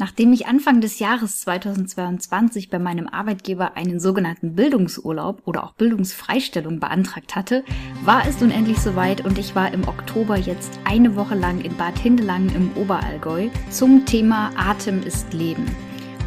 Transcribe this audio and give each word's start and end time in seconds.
Nachdem 0.00 0.32
ich 0.32 0.46
Anfang 0.46 0.80
des 0.80 0.98
Jahres 0.98 1.42
2022 1.42 2.70
bei 2.70 2.78
meinem 2.78 3.06
Arbeitgeber 3.06 3.76
einen 3.76 4.00
sogenannten 4.00 4.54
Bildungsurlaub 4.54 5.42
oder 5.44 5.62
auch 5.62 5.74
Bildungsfreistellung 5.74 6.80
beantragt 6.80 7.36
hatte, 7.36 7.64
war 8.02 8.26
es 8.26 8.40
nun 8.40 8.50
endlich 8.50 8.78
soweit 8.78 9.22
und 9.22 9.36
ich 9.36 9.54
war 9.54 9.74
im 9.74 9.86
Oktober 9.86 10.38
jetzt 10.38 10.78
eine 10.86 11.16
Woche 11.16 11.34
lang 11.34 11.60
in 11.60 11.76
Bad 11.76 11.98
Hindelangen 11.98 12.48
im 12.56 12.82
Oberallgäu 12.82 13.50
zum 13.68 14.06
Thema 14.06 14.52
Atem 14.56 15.02
ist 15.02 15.34
Leben. 15.34 15.66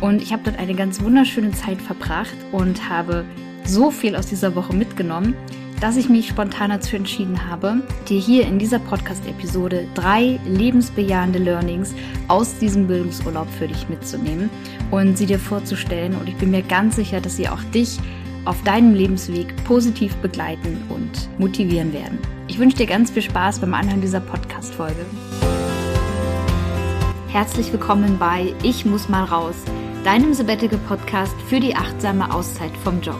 Und 0.02 0.22
ich 0.22 0.32
habe 0.32 0.44
dort 0.44 0.60
eine 0.60 0.76
ganz 0.76 1.02
wunderschöne 1.02 1.54
Zeit 1.54 1.82
verbracht 1.82 2.38
und 2.52 2.88
habe 2.90 3.26
so 3.64 3.90
viel 3.90 4.16
aus 4.16 4.28
dieser 4.28 4.54
Woche 4.54 4.76
mitgenommen, 4.76 5.34
dass 5.84 5.98
ich 5.98 6.08
mich 6.08 6.30
spontan 6.30 6.70
dazu 6.70 6.96
entschieden 6.96 7.50
habe, 7.50 7.82
dir 8.08 8.18
hier 8.18 8.48
in 8.48 8.58
dieser 8.58 8.80
Podcast-Episode 8.80 9.86
drei 9.96 10.40
lebensbejahende 10.46 11.40
Learnings 11.40 11.94
aus 12.30 12.58
diesem 12.58 12.88
Bildungsurlaub 12.88 13.50
für 13.60 13.68
dich 13.68 13.90
mitzunehmen 13.90 14.50
und 14.92 15.18
sie 15.18 15.26
dir 15.26 15.40
vorzustellen. 15.40 16.16
Und 16.16 16.30
ich 16.30 16.38
bin 16.38 16.52
mir 16.52 16.62
ganz 16.62 16.96
sicher, 16.96 17.20
dass 17.20 17.36
sie 17.36 17.50
auch 17.50 17.62
dich 17.74 18.00
auf 18.46 18.64
deinem 18.64 18.94
Lebensweg 18.94 19.54
positiv 19.66 20.16
begleiten 20.22 20.82
und 20.88 21.28
motivieren 21.38 21.92
werden. 21.92 22.18
Ich 22.48 22.60
wünsche 22.60 22.78
dir 22.78 22.88
ganz 22.88 23.12
viel 23.12 23.22
Spaß 23.22 23.60
beim 23.60 23.74
Anhören 23.74 24.00
dieser 24.00 24.22
Podcast-Folge. 24.22 25.06
Herzlich 27.28 27.74
willkommen 27.74 28.18
bei 28.18 28.54
Ich 28.64 28.86
muss 28.86 29.10
mal 29.10 29.26
raus, 29.26 29.56
deinem 30.06 30.34
Sabbatical-Podcast 30.34 31.36
für 31.50 31.60
die 31.60 31.76
achtsame 31.76 32.34
Auszeit 32.34 32.72
vom 32.86 33.02
Job 33.02 33.20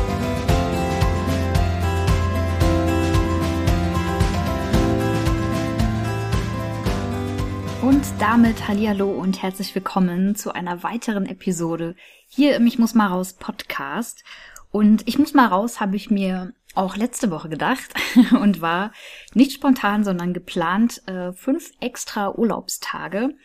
Und 7.91 8.05
damit 8.19 8.69
Hallihallo 8.69 9.11
und 9.11 9.43
herzlich 9.43 9.75
willkommen 9.75 10.33
zu 10.33 10.53
einer 10.53 10.81
weiteren 10.81 11.25
Episode 11.25 11.97
hier 12.29 12.55
im 12.55 12.65
Ich 12.65 12.79
muss 12.79 12.95
mal 12.95 13.07
raus 13.07 13.33
Podcast. 13.33 14.23
Und 14.71 15.05
ich 15.09 15.19
muss 15.19 15.33
mal 15.33 15.47
raus 15.47 15.81
habe 15.81 15.97
ich 15.97 16.09
mir 16.09 16.53
auch 16.73 16.95
letzte 16.95 17.31
Woche 17.31 17.49
gedacht 17.49 17.93
und 18.39 18.61
war 18.61 18.93
nicht 19.33 19.51
spontan, 19.51 20.05
sondern 20.05 20.31
geplant 20.33 21.05
äh, 21.05 21.33
fünf 21.33 21.69
extra 21.81 22.33
Urlaubstage 22.33 23.35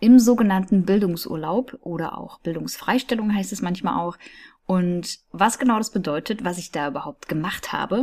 im 0.00 0.18
sogenannten 0.18 0.84
Bildungsurlaub 0.84 1.78
oder 1.80 2.18
auch 2.18 2.40
Bildungsfreistellung 2.40 3.32
heißt 3.32 3.52
es 3.52 3.62
manchmal 3.62 4.00
auch. 4.00 4.16
Und 4.66 5.20
was 5.30 5.60
genau 5.60 5.78
das 5.78 5.92
bedeutet, 5.92 6.44
was 6.44 6.58
ich 6.58 6.72
da 6.72 6.88
überhaupt 6.88 7.28
gemacht 7.28 7.72
habe 7.72 8.02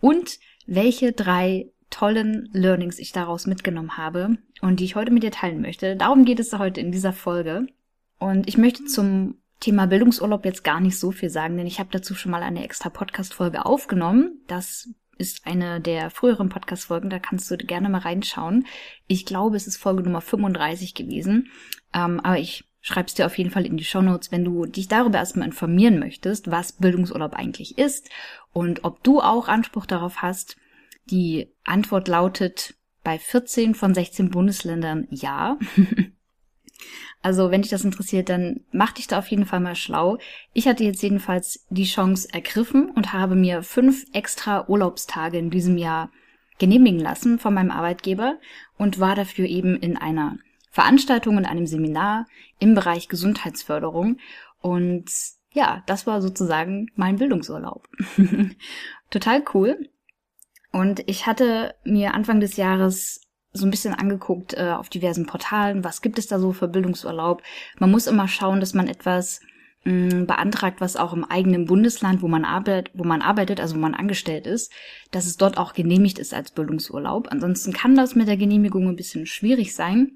und 0.00 0.38
welche 0.66 1.12
drei 1.12 1.68
tollen 1.90 2.48
Learnings 2.52 2.98
ich 2.98 3.12
daraus 3.12 3.46
mitgenommen 3.46 3.96
habe 3.96 4.38
und 4.60 4.80
die 4.80 4.84
ich 4.84 4.96
heute 4.96 5.10
mit 5.10 5.22
dir 5.22 5.30
teilen 5.30 5.60
möchte. 5.60 5.96
Darum 5.96 6.24
geht 6.24 6.40
es 6.40 6.52
heute 6.52 6.80
in 6.80 6.92
dieser 6.92 7.12
Folge. 7.12 7.66
Und 8.18 8.48
ich 8.48 8.58
möchte 8.58 8.84
zum 8.84 9.36
Thema 9.60 9.86
Bildungsurlaub 9.86 10.44
jetzt 10.44 10.64
gar 10.64 10.80
nicht 10.80 10.98
so 10.98 11.10
viel 11.10 11.30
sagen, 11.30 11.56
denn 11.56 11.66
ich 11.66 11.80
habe 11.80 11.90
dazu 11.90 12.14
schon 12.14 12.30
mal 12.30 12.42
eine 12.42 12.64
extra 12.64 12.90
Podcast-Folge 12.90 13.66
aufgenommen. 13.66 14.40
Das 14.46 14.88
ist 15.18 15.46
eine 15.46 15.80
der 15.80 16.10
früheren 16.10 16.48
Podcast-Folgen, 16.48 17.10
da 17.10 17.18
kannst 17.18 17.50
du 17.50 17.56
gerne 17.56 17.88
mal 17.88 17.98
reinschauen. 17.98 18.66
Ich 19.08 19.26
glaube, 19.26 19.56
es 19.56 19.66
ist 19.66 19.76
Folge 19.76 20.04
Nummer 20.04 20.20
35 20.20 20.94
gewesen. 20.94 21.50
Ähm, 21.92 22.20
aber 22.20 22.38
ich 22.38 22.68
schreib's 22.80 23.14
dir 23.14 23.26
auf 23.26 23.36
jeden 23.36 23.50
Fall 23.50 23.66
in 23.66 23.76
die 23.76 23.84
Show 23.84 24.00
Notes, 24.00 24.30
wenn 24.30 24.44
du 24.44 24.64
dich 24.66 24.86
darüber 24.86 25.18
erstmal 25.18 25.48
informieren 25.48 25.98
möchtest, 25.98 26.50
was 26.50 26.72
Bildungsurlaub 26.72 27.34
eigentlich 27.34 27.78
ist 27.78 28.08
und 28.52 28.84
ob 28.84 29.02
du 29.02 29.20
auch 29.20 29.48
Anspruch 29.48 29.86
darauf 29.86 30.22
hast, 30.22 30.56
die 31.10 31.48
Antwort 31.64 32.08
lautet 32.08 32.74
bei 33.04 33.18
14 33.18 33.74
von 33.74 33.94
16 33.94 34.30
Bundesländern 34.30 35.06
ja. 35.10 35.58
also 37.22 37.50
wenn 37.50 37.62
dich 37.62 37.70
das 37.70 37.84
interessiert, 37.84 38.28
dann 38.28 38.60
mach 38.70 38.92
dich 38.92 39.06
da 39.06 39.18
auf 39.18 39.28
jeden 39.28 39.46
Fall 39.46 39.60
mal 39.60 39.74
schlau. 39.74 40.18
Ich 40.52 40.68
hatte 40.68 40.84
jetzt 40.84 41.02
jedenfalls 41.02 41.66
die 41.70 41.84
Chance 41.84 42.28
ergriffen 42.32 42.90
und 42.90 43.12
habe 43.12 43.34
mir 43.34 43.62
fünf 43.62 44.04
extra 44.12 44.68
Urlaubstage 44.68 45.38
in 45.38 45.50
diesem 45.50 45.78
Jahr 45.78 46.10
genehmigen 46.58 47.00
lassen 47.00 47.38
von 47.38 47.54
meinem 47.54 47.70
Arbeitgeber 47.70 48.38
und 48.76 48.98
war 48.98 49.14
dafür 49.14 49.46
eben 49.46 49.76
in 49.76 49.96
einer 49.96 50.38
Veranstaltung, 50.70 51.38
in 51.38 51.46
einem 51.46 51.66
Seminar 51.66 52.26
im 52.58 52.74
Bereich 52.74 53.08
Gesundheitsförderung. 53.08 54.18
Und 54.60 55.10
ja, 55.52 55.82
das 55.86 56.06
war 56.06 56.20
sozusagen 56.20 56.90
mein 56.94 57.16
Bildungsurlaub. 57.16 57.88
Total 59.10 59.42
cool. 59.54 59.88
Und 60.72 61.02
ich 61.06 61.26
hatte 61.26 61.74
mir 61.84 62.14
Anfang 62.14 62.40
des 62.40 62.56
Jahres 62.56 63.20
so 63.52 63.66
ein 63.66 63.70
bisschen 63.70 63.94
angeguckt 63.94 64.54
äh, 64.54 64.70
auf 64.70 64.88
diversen 64.88 65.26
Portalen, 65.26 65.84
was 65.84 66.02
gibt 66.02 66.18
es 66.18 66.26
da 66.26 66.38
so 66.38 66.52
für 66.52 66.68
Bildungsurlaub. 66.68 67.42
Man 67.78 67.90
muss 67.90 68.06
immer 68.06 68.28
schauen, 68.28 68.60
dass 68.60 68.74
man 68.74 68.88
etwas 68.88 69.40
mm, 69.84 70.26
beantragt, 70.26 70.80
was 70.80 70.96
auch 70.96 71.12
im 71.12 71.24
eigenen 71.24 71.64
Bundesland, 71.64 72.20
wo 72.20 72.28
man 72.28 72.44
arbeitet, 72.44 72.90
wo 72.94 73.04
man 73.04 73.22
arbeitet, 73.22 73.60
also 73.60 73.76
wo 73.76 73.80
man 73.80 73.94
angestellt 73.94 74.46
ist, 74.46 74.72
dass 75.10 75.26
es 75.26 75.38
dort 75.38 75.56
auch 75.56 75.72
genehmigt 75.72 76.18
ist 76.18 76.34
als 76.34 76.50
Bildungsurlaub. 76.50 77.28
Ansonsten 77.30 77.72
kann 77.72 77.96
das 77.96 78.14
mit 78.14 78.28
der 78.28 78.36
Genehmigung 78.36 78.88
ein 78.88 78.96
bisschen 78.96 79.26
schwierig 79.26 79.74
sein. 79.74 80.12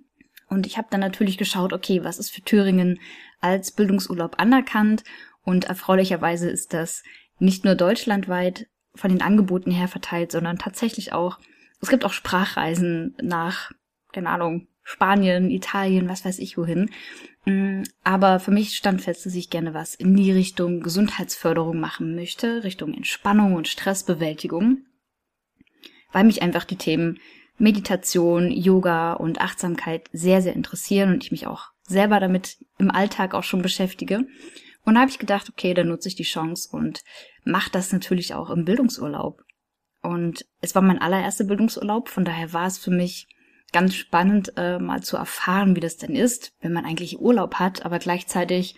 Und 0.48 0.66
ich 0.66 0.76
habe 0.76 0.88
dann 0.90 1.00
natürlich 1.00 1.38
geschaut, 1.38 1.72
okay, 1.72 2.04
was 2.04 2.18
ist 2.18 2.30
für 2.30 2.42
Thüringen 2.42 3.00
als 3.40 3.70
Bildungsurlaub 3.70 4.38
anerkannt? 4.38 5.02
Und 5.44 5.64
erfreulicherweise 5.64 6.50
ist 6.50 6.74
das 6.74 7.02
nicht 7.38 7.64
nur 7.64 7.74
deutschlandweit 7.74 8.66
von 8.94 9.10
den 9.10 9.22
Angeboten 9.22 9.70
her 9.70 9.88
verteilt, 9.88 10.32
sondern 10.32 10.58
tatsächlich 10.58 11.12
auch, 11.12 11.38
es 11.80 11.88
gibt 11.88 12.04
auch 12.04 12.12
Sprachreisen 12.12 13.14
nach, 13.20 13.72
keine 14.12 14.28
Ahnung, 14.28 14.68
Spanien, 14.84 15.50
Italien, 15.50 16.08
was 16.08 16.24
weiß 16.24 16.38
ich 16.38 16.58
wohin. 16.58 16.90
Mm, 17.44 17.82
aber 18.04 18.40
für 18.40 18.50
mich 18.50 18.76
stand 18.76 19.00
fest, 19.00 19.26
dass 19.26 19.34
ich 19.34 19.50
gerne 19.50 19.74
was 19.74 19.94
in 19.94 20.16
die 20.16 20.32
Richtung 20.32 20.80
Gesundheitsförderung 20.80 21.78
machen 21.78 22.14
möchte, 22.14 22.64
Richtung 22.64 22.94
Entspannung 22.94 23.54
und 23.54 23.68
Stressbewältigung, 23.68 24.84
weil 26.12 26.24
mich 26.24 26.42
einfach 26.42 26.64
die 26.64 26.76
Themen 26.76 27.18
Meditation, 27.58 28.50
Yoga 28.50 29.12
und 29.12 29.40
Achtsamkeit 29.40 30.08
sehr, 30.12 30.42
sehr 30.42 30.54
interessieren 30.54 31.12
und 31.12 31.22
ich 31.22 31.30
mich 31.30 31.46
auch 31.46 31.68
selber 31.82 32.18
damit 32.20 32.58
im 32.78 32.90
Alltag 32.90 33.34
auch 33.34 33.44
schon 33.44 33.62
beschäftige. 33.62 34.26
Und 34.84 34.94
da 34.94 35.00
habe 35.00 35.10
ich 35.10 35.18
gedacht, 35.18 35.48
okay, 35.48 35.74
dann 35.74 35.88
nutze 35.88 36.08
ich 36.08 36.16
die 36.16 36.24
Chance 36.24 36.68
und 36.72 37.02
mache 37.44 37.70
das 37.70 37.92
natürlich 37.92 38.34
auch 38.34 38.50
im 38.50 38.64
Bildungsurlaub. 38.64 39.42
Und 40.02 40.44
es 40.60 40.74
war 40.74 40.82
mein 40.82 41.00
allererster 41.00 41.44
Bildungsurlaub, 41.44 42.08
von 42.08 42.24
daher 42.24 42.52
war 42.52 42.66
es 42.66 42.78
für 42.78 42.90
mich 42.90 43.28
ganz 43.72 43.94
spannend, 43.94 44.52
äh, 44.56 44.78
mal 44.78 45.02
zu 45.02 45.16
erfahren, 45.16 45.76
wie 45.76 45.80
das 45.80 45.96
denn 45.96 46.14
ist, 46.14 46.52
wenn 46.60 46.72
man 46.72 46.84
eigentlich 46.84 47.20
Urlaub 47.20 47.54
hat, 47.54 47.84
aber 47.84 47.98
gleichzeitig 47.98 48.76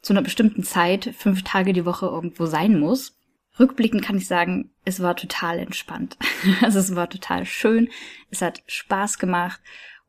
zu 0.00 0.12
einer 0.12 0.22
bestimmten 0.22 0.64
Zeit 0.64 1.14
fünf 1.16 1.44
Tage 1.44 1.72
die 1.72 1.86
Woche 1.86 2.06
irgendwo 2.06 2.46
sein 2.46 2.78
muss. 2.78 3.16
Rückblickend 3.58 4.02
kann 4.02 4.16
ich 4.16 4.26
sagen, 4.26 4.70
es 4.84 5.00
war 5.00 5.14
total 5.14 5.58
entspannt. 5.58 6.16
also 6.62 6.78
es 6.78 6.96
war 6.96 7.08
total 7.08 7.46
schön, 7.46 7.88
es 8.30 8.42
hat 8.42 8.62
Spaß 8.66 9.18
gemacht 9.18 9.60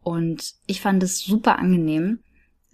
und 0.02 0.56
ich 0.66 0.82
fand 0.82 1.04
es 1.04 1.20
super 1.20 1.60
angenehm, 1.60 2.24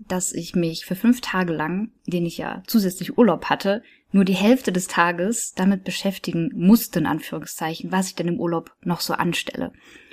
dass 0.08 0.34
ich 0.34 0.56
mich 0.56 0.86
für 0.86 0.96
fünf 0.96 1.22
Tage 1.22 1.54
lang, 1.54 1.92
den 2.08 2.26
ich 2.26 2.38
ja 2.38 2.64
zusätzlich 2.66 3.18
Urlaub 3.18 3.46
hatte, 3.46 3.84
nur 4.12 4.26
die 4.26 4.34
Hälfte 4.34 4.72
des 4.72 4.88
Tages 4.88 5.54
damit 5.54 5.84
beschäftigen 5.84 6.52
musste, 6.56 7.00
in 7.00 7.06
Anführungszeichen, 7.06 7.92
was 7.92 8.08
ich 8.08 8.16
denn 8.16 8.28
im 8.28 8.40
Urlaub 8.40 8.76
noch 8.84 9.02
so 9.02 9.14
anstelle. 9.14 9.72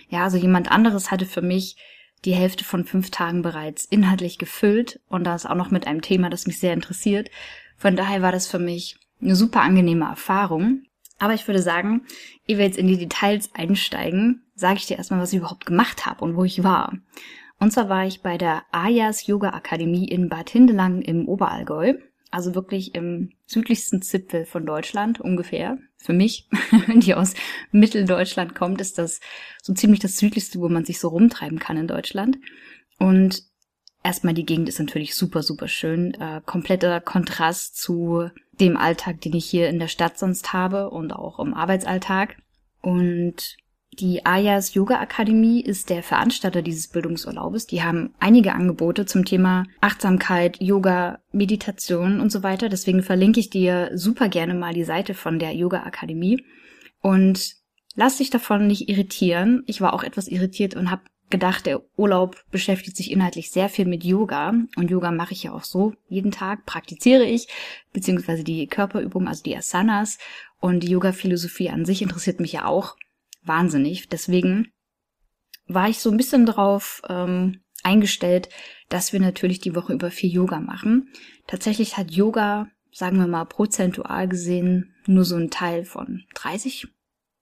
Ja, 0.09 0.25
also 0.25 0.37
jemand 0.37 0.71
anderes 0.71 1.11
hatte 1.11 1.27
für 1.27 1.43
mich 1.43 1.77
die 2.25 2.35
Hälfte 2.35 2.65
von 2.65 2.85
fünf 2.85 3.11
Tagen 3.11 3.43
bereits 3.43 3.85
inhaltlich 3.85 4.39
gefüllt 4.39 5.01
und 5.09 5.25
das 5.25 5.47
auch 5.47 5.55
noch 5.55 5.71
mit 5.71 5.87
einem 5.87 6.03
Thema, 6.03 6.29
das 6.29 6.47
mich 6.47 6.59
sehr 6.59 6.73
interessiert. 6.73 7.31
Von 7.77 7.97
daher 7.97 8.23
war 8.23 8.33
das 8.33 8.47
für 8.47 8.59
mich 8.59 8.97
eine 9.21 9.37
super 9.37 9.61
angenehme 9.61 10.07
Erfahrung. 10.07 10.83
Aber 11.19 11.33
ich 11.33 11.47
würde 11.47 11.63
sagen, 11.63 12.03
ehe 12.47 12.59
wir 12.59 12.67
jetzt 12.67 12.79
in 12.79 12.89
die 12.89 12.99
Details 12.99 13.51
einsteigen, 13.55 14.43
sage 14.55 14.77
ich 14.77 14.87
dir 14.87 14.99
erstmal, 14.99 15.21
was 15.21 15.33
ich 15.33 15.39
überhaupt 15.39 15.65
gemacht 15.65 16.05
habe 16.05 16.23
und 16.23 16.37
wo 16.37 16.45
ich 16.45 16.63
war. 16.63 16.93
Und 17.59 17.73
zwar 17.73 17.89
war 17.89 18.07
ich 18.07 18.23
bei 18.23 18.37
der 18.37 18.65
Ayas 18.71 19.27
Yoga 19.27 19.51
Akademie 19.51 20.09
in 20.09 20.29
Bad 20.29 20.51
Hindelang 20.51 21.01
im 21.03 21.27
Oberallgäu. 21.27 21.95
Also 22.31 22.55
wirklich 22.55 22.95
im 22.95 23.33
südlichsten 23.47 24.03
Zipfel 24.03 24.45
von 24.45 24.67
Deutschland 24.67 25.21
ungefähr. 25.21 25.79
Für 25.97 26.13
mich, 26.13 26.49
die 26.95 27.15
aus 27.15 27.35
Mitteldeutschland 27.71 28.55
kommt, 28.55 28.81
ist 28.81 28.99
das 28.99 29.21
so 29.63 29.73
ziemlich 29.73 30.01
das 30.01 30.19
südlichste, 30.19 30.61
wo 30.61 30.69
man 30.69 30.85
sich 30.85 31.01
so 31.01 31.09
rumtreiben 31.09 31.59
kann 31.59 31.77
in 31.77 31.87
Deutschland. 31.87 32.39
Und 32.99 33.43
erstmal 34.03 34.35
die 34.35 34.45
Gegend 34.45 34.69
ist 34.69 34.81
natürlich 34.81 35.15
super, 35.15 35.43
super 35.43 35.69
schön. 35.69 36.15
Äh, 36.15 36.43
kompletter 36.45 37.01
Kontrast 37.01 37.77
zu 37.77 38.29
dem 38.61 38.77
Alltag, 38.77 39.21
den 39.21 39.35
ich 39.35 39.47
hier 39.47 39.69
in 39.69 39.79
der 39.79 39.89
Stadt 39.89 40.19
sonst 40.19 40.53
habe 40.53 40.91
und 40.91 41.13
auch 41.13 41.39
im 41.39 41.55
Arbeitsalltag. 41.55 42.37
Und 42.83 43.57
Die 43.99 44.27
Ayas 44.27 44.75
Yoga 44.75 45.01
Akademie 45.01 45.63
ist 45.63 45.89
der 45.89 46.03
Veranstalter 46.03 46.61
dieses 46.61 46.89
Bildungsurlaubes. 46.89 47.67
Die 47.67 47.83
haben 47.83 48.13
einige 48.19 48.53
Angebote 48.53 49.07
zum 49.07 49.25
Thema 49.25 49.65
Achtsamkeit, 49.81 50.61
Yoga, 50.61 51.21
Meditation 51.33 52.21
und 52.21 52.31
so 52.31 52.43
weiter. 52.43 52.69
Deswegen 52.69 53.03
verlinke 53.03 53.41
ich 53.41 53.49
dir 53.49 53.91
super 53.95 54.29
gerne 54.29 54.53
mal 54.53 54.75
die 54.75 54.85
Seite 54.85 55.15
von 55.15 55.39
der 55.39 55.55
Yoga 55.55 55.85
Akademie. 55.85 56.45
Und 57.01 57.55
lass 57.95 58.19
dich 58.19 58.29
davon 58.29 58.67
nicht 58.67 58.91
irritieren. 58.91 59.63
Ich 59.67 59.81
war 59.81 59.95
auch 59.95 60.03
etwas 60.03 60.29
irritiert 60.29 60.77
und 60.77 60.91
habe 60.91 61.03
gedacht, 61.31 61.65
der 61.65 61.81
Urlaub 61.97 62.45
beschäftigt 62.51 62.99
sich 62.99 63.11
inhaltlich 63.11 63.51
sehr 63.51 63.71
viel 63.71 63.87
mit 63.87 64.05
Yoga. 64.05 64.53
Und 64.77 64.91
Yoga 64.91 65.11
mache 65.11 65.33
ich 65.33 65.45
ja 65.45 65.53
auch 65.53 65.65
so 65.65 65.95
jeden 66.07 66.33
Tag, 66.33 66.67
praktiziere 66.67 67.25
ich, 67.25 67.49
beziehungsweise 67.95 68.45
die 68.45 68.67
Körperübung, 68.67 69.27
also 69.27 69.43
die 69.43 69.57
Asanas. 69.57 70.19
Und 70.61 70.81
die 70.81 70.91
Yoga-Philosophie 70.91 71.71
an 71.71 71.87
sich 71.87 72.03
interessiert 72.03 72.41
mich 72.41 72.53
ja 72.53 72.67
auch 72.67 72.97
wahnsinnig. 73.47 74.09
Deswegen 74.09 74.69
war 75.67 75.89
ich 75.89 75.99
so 75.99 76.11
ein 76.11 76.17
bisschen 76.17 76.47
darauf 76.47 77.03
ähm, 77.09 77.61
eingestellt, 77.83 78.49
dass 78.89 79.13
wir 79.13 79.21
natürlich 79.21 79.61
die 79.61 79.75
Woche 79.75 79.93
über 79.93 80.11
viel 80.11 80.33
Yoga 80.33 80.61
machen. 80.61 81.09
Tatsächlich 81.47 81.97
hat 81.97 82.11
Yoga, 82.11 82.69
sagen 82.93 83.19
wir 83.19 83.27
mal 83.27 83.45
prozentual 83.45 84.29
gesehen, 84.29 84.95
nur 85.07 85.25
so 85.25 85.37
ein 85.37 85.51
Teil 85.51 85.85
von 85.85 86.25
30 86.35 86.89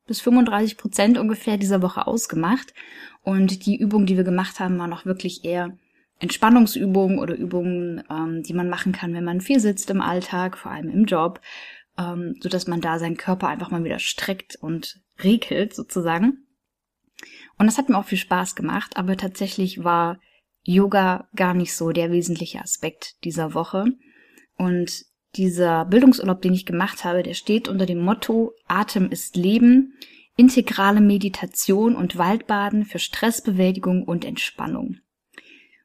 bis 0.06 0.20
35 0.20 0.76
Prozent 0.76 1.18
ungefähr 1.18 1.56
dieser 1.56 1.82
Woche 1.82 2.06
ausgemacht. 2.06 2.74
Und 3.22 3.64
die 3.66 3.76
Übungen, 3.76 4.06
die 4.06 4.16
wir 4.16 4.24
gemacht 4.24 4.60
haben, 4.60 4.78
waren 4.78 4.92
auch 4.92 5.06
wirklich 5.06 5.44
eher 5.44 5.76
Entspannungsübungen 6.20 7.18
oder 7.18 7.34
Übungen, 7.34 8.04
ähm, 8.10 8.42
die 8.42 8.52
man 8.52 8.68
machen 8.68 8.92
kann, 8.92 9.14
wenn 9.14 9.24
man 9.24 9.40
viel 9.40 9.60
sitzt 9.60 9.90
im 9.90 10.00
Alltag, 10.00 10.56
vor 10.56 10.70
allem 10.70 10.90
im 10.90 11.04
Job, 11.04 11.40
ähm, 11.98 12.36
so 12.40 12.48
dass 12.48 12.66
man 12.66 12.80
da 12.80 12.98
seinen 12.98 13.16
Körper 13.16 13.48
einfach 13.48 13.70
mal 13.70 13.84
wieder 13.84 13.98
streckt 13.98 14.56
und 14.56 15.00
regelt 15.22 15.75
sozusagen. 15.75 16.44
Und 17.58 17.66
das 17.66 17.78
hat 17.78 17.88
mir 17.88 17.99
auch 17.99 18.06
viel 18.06 18.19
Spaß 18.19 18.55
gemacht, 18.56 18.96
aber 18.96 19.16
tatsächlich 19.16 19.84
war 19.84 20.19
Yoga 20.64 21.28
gar 21.37 21.55
nicht 21.55 21.75
so 21.75 21.93
der 21.93 22.11
wesentliche 22.11 22.61
Aspekt 22.61 23.16
dieser 23.25 23.55
Woche. 23.55 23.87
Und 24.56 25.05
dieser 25.37 25.84
Bildungsurlaub, 25.84 26.40
den 26.43 26.55
ich 26.55 26.66
gemacht 26.66 27.05
habe, 27.05 27.22
der 27.22 27.34
steht 27.34 27.69
unter 27.69 27.87
dem 27.87 28.00
Motto 28.00 28.52
Atem 28.66 29.11
ist 29.11 29.37
Leben, 29.37 29.94
integrale 30.37 31.00
Meditation 31.00 31.94
und 31.94 32.16
Waldbaden 32.16 32.84
für 32.84 32.99
Stressbewältigung 32.99 34.05
und 34.05 34.25
Entspannung. 34.25 34.99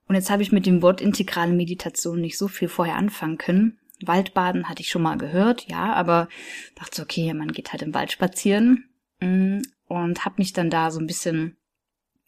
Und 0.07 0.15
jetzt 0.15 0.31
habe 0.31 0.41
ich 0.41 0.51
mit 0.51 0.65
dem 0.65 0.81
Wort 0.81 1.01
integrale 1.01 1.53
Meditation 1.53 2.19
nicht 2.19 2.37
so 2.37 2.47
viel 2.47 2.67
vorher 2.67 2.95
anfangen 2.95 3.37
können. 3.37 3.79
Waldbaden 4.03 4.69
hatte 4.69 4.81
ich 4.81 4.89
schon 4.89 5.03
mal 5.03 5.17
gehört, 5.17 5.67
ja, 5.69 5.93
aber 5.93 6.29
dachte 6.75 7.01
okay, 7.01 7.33
man 7.33 7.51
geht 7.51 7.71
halt 7.71 7.83
im 7.83 7.93
Wald 7.93 8.11
spazieren 8.11 8.88
und 9.21 10.25
habe 10.25 10.35
mich 10.37 10.53
dann 10.53 10.69
da 10.69 10.91
so 10.91 10.99
ein 10.99 11.07
bisschen 11.07 11.57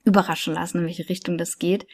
überraschen 0.03 0.53
lassen, 0.53 0.79
in 0.79 0.85
welche 0.85 1.09
Richtung 1.09 1.37
das 1.37 1.59
geht. 1.59 1.87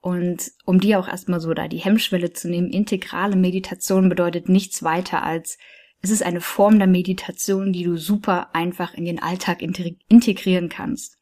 Und 0.00 0.52
um 0.64 0.80
dir 0.80 1.00
auch 1.00 1.08
erstmal 1.08 1.40
so 1.40 1.52
da 1.54 1.68
die 1.68 1.78
Hemmschwelle 1.78 2.32
zu 2.32 2.48
nehmen, 2.48 2.70
integrale 2.70 3.36
Meditation 3.36 4.08
bedeutet 4.08 4.48
nichts 4.48 4.82
weiter 4.82 5.22
als, 5.22 5.58
es 6.02 6.10
ist 6.10 6.22
eine 6.22 6.40
Form 6.40 6.78
der 6.78 6.86
Meditation, 6.86 7.72
die 7.72 7.82
du 7.82 7.96
super 7.96 8.54
einfach 8.54 8.94
in 8.94 9.04
den 9.04 9.20
Alltag 9.20 9.62
integrieren 9.62 10.68
kannst. 10.68 11.18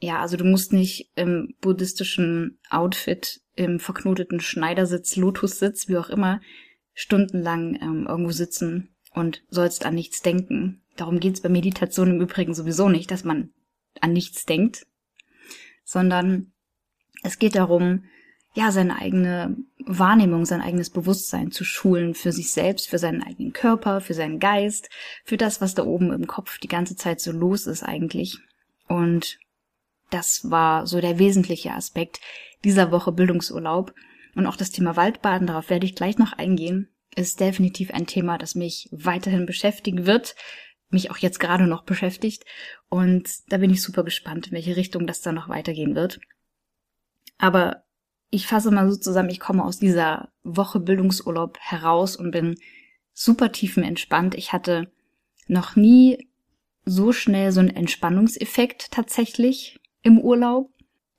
Ja, 0.00 0.20
also 0.20 0.36
du 0.36 0.44
musst 0.44 0.72
nicht 0.72 1.12
im 1.14 1.54
buddhistischen 1.60 2.58
Outfit, 2.68 3.40
im 3.54 3.78
verknoteten 3.78 4.40
Schneidersitz, 4.40 5.16
Lotussitz, 5.16 5.88
wie 5.88 5.96
auch 5.96 6.10
immer, 6.10 6.40
stundenlang 6.94 7.78
ähm, 7.80 8.06
irgendwo 8.08 8.32
sitzen 8.32 8.94
und 9.12 9.44
sollst 9.48 9.86
an 9.86 9.94
nichts 9.94 10.22
denken. 10.22 10.83
Darum 10.96 11.20
geht's 11.20 11.40
bei 11.40 11.48
Meditation 11.48 12.10
im 12.10 12.20
Übrigen 12.20 12.54
sowieso 12.54 12.88
nicht, 12.88 13.10
dass 13.10 13.24
man 13.24 13.50
an 14.00 14.12
nichts 14.12 14.44
denkt, 14.44 14.86
sondern 15.84 16.52
es 17.22 17.38
geht 17.38 17.54
darum, 17.54 18.04
ja, 18.54 18.70
seine 18.70 18.96
eigene 18.96 19.56
Wahrnehmung, 19.84 20.44
sein 20.44 20.60
eigenes 20.60 20.90
Bewusstsein 20.90 21.50
zu 21.50 21.64
schulen 21.64 22.14
für 22.14 22.30
sich 22.30 22.52
selbst, 22.52 22.88
für 22.88 22.98
seinen 22.98 23.22
eigenen 23.22 23.52
Körper, 23.52 24.00
für 24.00 24.14
seinen 24.14 24.38
Geist, 24.38 24.88
für 25.24 25.36
das, 25.36 25.60
was 25.60 25.74
da 25.74 25.84
oben 25.84 26.12
im 26.12 26.28
Kopf 26.28 26.58
die 26.58 26.68
ganze 26.68 26.94
Zeit 26.94 27.20
so 27.20 27.32
los 27.32 27.66
ist 27.66 27.82
eigentlich. 27.82 28.38
Und 28.86 29.38
das 30.10 30.48
war 30.50 30.86
so 30.86 31.00
der 31.00 31.18
wesentliche 31.18 31.72
Aspekt 31.72 32.20
dieser 32.62 32.92
Woche 32.92 33.10
Bildungsurlaub. 33.10 33.92
Und 34.36 34.46
auch 34.46 34.56
das 34.56 34.70
Thema 34.70 34.94
Waldbaden, 34.94 35.48
darauf 35.48 35.68
werde 35.68 35.86
ich 35.86 35.96
gleich 35.96 36.18
noch 36.18 36.32
eingehen, 36.32 36.88
ist 37.16 37.40
definitiv 37.40 37.92
ein 37.92 38.06
Thema, 38.06 38.38
das 38.38 38.54
mich 38.54 38.88
weiterhin 38.92 39.46
beschäftigen 39.46 40.06
wird, 40.06 40.36
mich 40.90 41.10
auch 41.10 41.18
jetzt 41.18 41.40
gerade 41.40 41.66
noch 41.66 41.82
beschäftigt. 41.84 42.44
Und 42.88 43.28
da 43.48 43.58
bin 43.58 43.70
ich 43.70 43.82
super 43.82 44.04
gespannt, 44.04 44.48
in 44.48 44.52
welche 44.52 44.76
Richtung 44.76 45.06
das 45.06 45.20
dann 45.20 45.34
noch 45.34 45.48
weitergehen 45.48 45.94
wird. 45.94 46.20
Aber 47.38 47.84
ich 48.30 48.46
fasse 48.46 48.70
mal 48.70 48.90
so 48.90 48.96
zusammen, 48.96 49.30
ich 49.30 49.40
komme 49.40 49.64
aus 49.64 49.78
dieser 49.78 50.32
Woche 50.42 50.80
Bildungsurlaub 50.80 51.58
heraus 51.60 52.16
und 52.16 52.30
bin 52.30 52.56
super 53.12 53.52
tiefenentspannt. 53.52 54.34
Ich 54.34 54.52
hatte 54.52 54.90
noch 55.46 55.76
nie 55.76 56.28
so 56.84 57.12
schnell 57.12 57.52
so 57.52 57.60
einen 57.60 57.74
Entspannungseffekt 57.74 58.90
tatsächlich 58.90 59.80
im 60.02 60.18
Urlaub. 60.18 60.70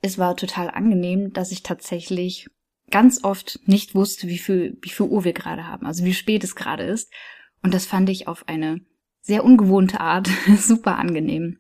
Es 0.02 0.18
war 0.18 0.36
total 0.36 0.70
angenehm, 0.70 1.34
dass 1.34 1.52
ich 1.52 1.64
tatsächlich 1.64 2.48
ganz 2.92 3.24
oft 3.24 3.60
nicht 3.66 3.96
wusste, 3.96 4.28
wie 4.28 4.38
viel, 4.38 4.78
wie 4.82 4.90
viel 4.90 5.08
Uhr 5.08 5.24
wir 5.24 5.34
gerade 5.34 5.68
haben, 5.68 5.86
also 5.86 6.06
wie 6.06 6.14
spät 6.14 6.44
es 6.44 6.56
gerade 6.56 6.84
ist. 6.84 7.12
Und 7.64 7.74
das 7.74 7.86
fand 7.86 8.10
ich 8.10 8.28
auf 8.28 8.48
eine 8.48 8.82
sehr 9.26 9.44
ungewohnte 9.44 10.00
Art 10.00 10.30
super 10.58 10.98
angenehm. 10.98 11.60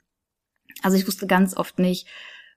Also 0.84 0.98
ich 0.98 1.08
wusste 1.08 1.26
ganz 1.26 1.58
oft 1.58 1.80
nicht, 1.80 2.08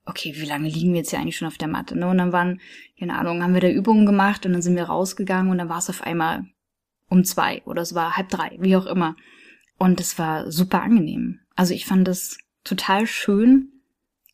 okay, 0.04 0.34
wie 0.36 0.44
lange 0.44 0.68
liegen 0.68 0.92
wir 0.92 0.98
jetzt 0.98 1.10
hier 1.10 1.18
eigentlich 1.18 1.36
schon 1.36 1.48
auf 1.48 1.56
der 1.56 1.68
Matte? 1.68 1.98
Ne? 1.98 2.08
Und 2.08 2.18
dann 2.18 2.32
waren, 2.32 2.60
keine 2.98 3.18
Ahnung, 3.18 3.42
haben 3.42 3.54
wir 3.54 3.60
da 3.60 3.68
Übungen 3.68 4.04
gemacht 4.04 4.44
und 4.44 4.52
dann 4.52 4.62
sind 4.62 4.76
wir 4.76 4.84
rausgegangen 4.84 5.50
und 5.50 5.58
dann 5.58 5.70
war 5.70 5.78
es 5.78 5.88
auf 5.88 6.02
einmal 6.02 6.44
um 7.08 7.24
zwei 7.24 7.62
oder 7.64 7.80
es 7.80 7.94
war 7.94 8.16
halb 8.16 8.28
drei, 8.28 8.58
wie 8.60 8.76
auch 8.76 8.86
immer. 8.86 9.16
Und 9.78 9.98
es 10.00 10.18
war 10.18 10.50
super 10.50 10.82
angenehm. 10.82 11.40
Also 11.56 11.72
ich 11.72 11.86
fand 11.86 12.06
es 12.06 12.38
total 12.64 13.06
schön, 13.06 13.72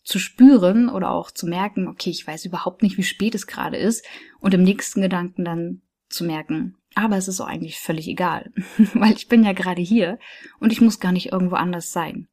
zu 0.02 0.18
spüren 0.18 0.90
oder 0.90 1.10
auch 1.10 1.30
zu 1.30 1.46
merken, 1.46 1.88
okay, 1.88 2.10
ich 2.10 2.26
weiß 2.26 2.44
überhaupt 2.44 2.82
nicht, 2.82 2.98
wie 2.98 3.02
spät 3.02 3.34
es 3.34 3.46
gerade 3.46 3.78
ist 3.78 4.04
und 4.38 4.52
im 4.52 4.62
nächsten 4.62 5.00
Gedanken 5.00 5.44
dann 5.44 5.82
zu 6.10 6.24
merken, 6.24 6.76
aber 6.94 7.16
es 7.16 7.28
ist 7.28 7.40
auch 7.40 7.46
eigentlich 7.46 7.78
völlig 7.78 8.08
egal, 8.08 8.52
weil 8.94 9.12
ich 9.12 9.28
bin 9.28 9.44
ja 9.44 9.52
gerade 9.52 9.82
hier 9.82 10.18
und 10.60 10.72
ich 10.72 10.80
muss 10.80 11.00
gar 11.00 11.12
nicht 11.12 11.32
irgendwo 11.32 11.56
anders 11.56 11.92
sein. 11.92 12.28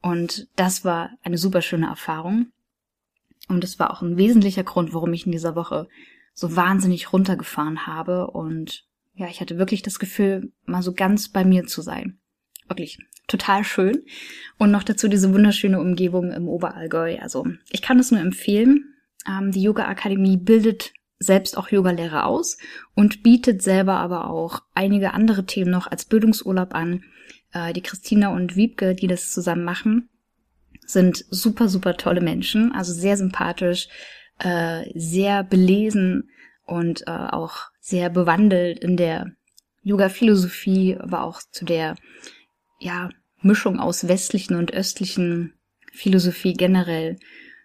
Und 0.00 0.48
das 0.56 0.84
war 0.84 1.10
eine 1.22 1.38
super 1.38 1.62
schöne 1.62 1.86
Erfahrung. 1.86 2.46
Und 3.48 3.62
das 3.62 3.78
war 3.78 3.90
auch 3.92 4.02
ein 4.02 4.16
wesentlicher 4.16 4.64
Grund, 4.64 4.92
warum 4.92 5.12
ich 5.12 5.26
in 5.26 5.32
dieser 5.32 5.54
Woche 5.54 5.88
so 6.34 6.56
wahnsinnig 6.56 7.12
runtergefahren 7.12 7.86
habe. 7.86 8.28
Und 8.28 8.84
ja, 9.14 9.28
ich 9.28 9.40
hatte 9.40 9.58
wirklich 9.58 9.82
das 9.82 9.98
Gefühl, 9.98 10.52
mal 10.64 10.82
so 10.82 10.92
ganz 10.92 11.28
bei 11.28 11.44
mir 11.44 11.66
zu 11.66 11.82
sein. 11.82 12.18
Wirklich 12.68 12.98
total 13.28 13.64
schön. 13.64 14.02
Und 14.58 14.70
noch 14.70 14.82
dazu 14.82 15.08
diese 15.08 15.32
wunderschöne 15.32 15.80
Umgebung 15.80 16.32
im 16.32 16.48
Oberallgäu. 16.48 17.18
Also 17.20 17.46
ich 17.70 17.82
kann 17.82 17.98
es 17.98 18.10
nur 18.10 18.20
empfehlen. 18.20 18.94
Ähm, 19.28 19.52
die 19.52 19.62
Yoga 19.62 19.86
Akademie 19.86 20.36
bildet 20.36 20.92
selbst 21.22 21.56
auch 21.56 21.68
Yogalehrer 21.68 22.26
aus 22.26 22.58
und 22.94 23.22
bietet 23.22 23.62
selber 23.62 23.94
aber 23.94 24.30
auch 24.30 24.60
einige 24.74 25.14
andere 25.14 25.46
Themen 25.46 25.70
noch 25.70 25.86
als 25.86 26.04
Bildungsurlaub 26.04 26.74
an. 26.74 27.04
Äh, 27.52 27.72
die 27.72 27.82
Christina 27.82 28.28
und 28.28 28.56
Wiebke, 28.56 28.94
die 28.94 29.06
das 29.06 29.32
zusammen 29.32 29.64
machen, 29.64 30.08
sind 30.86 31.24
super, 31.30 31.68
super 31.68 31.96
tolle 31.96 32.20
Menschen. 32.20 32.72
Also 32.72 32.92
sehr 32.92 33.16
sympathisch, 33.16 33.88
äh, 34.38 34.84
sehr 34.94 35.44
belesen 35.44 36.30
und 36.66 37.06
äh, 37.06 37.10
auch 37.10 37.70
sehr 37.80 38.10
bewandelt 38.10 38.78
in 38.78 38.96
der 38.96 39.32
Yoga-Philosophie, 39.82 40.96
aber 40.98 41.24
auch 41.24 41.40
zu 41.50 41.64
der 41.64 41.96
ja, 42.78 43.10
Mischung 43.40 43.80
aus 43.80 44.08
westlichen 44.08 44.56
und 44.56 44.72
östlichen 44.72 45.54
Philosophie 45.92 46.54
generell, 46.54 47.18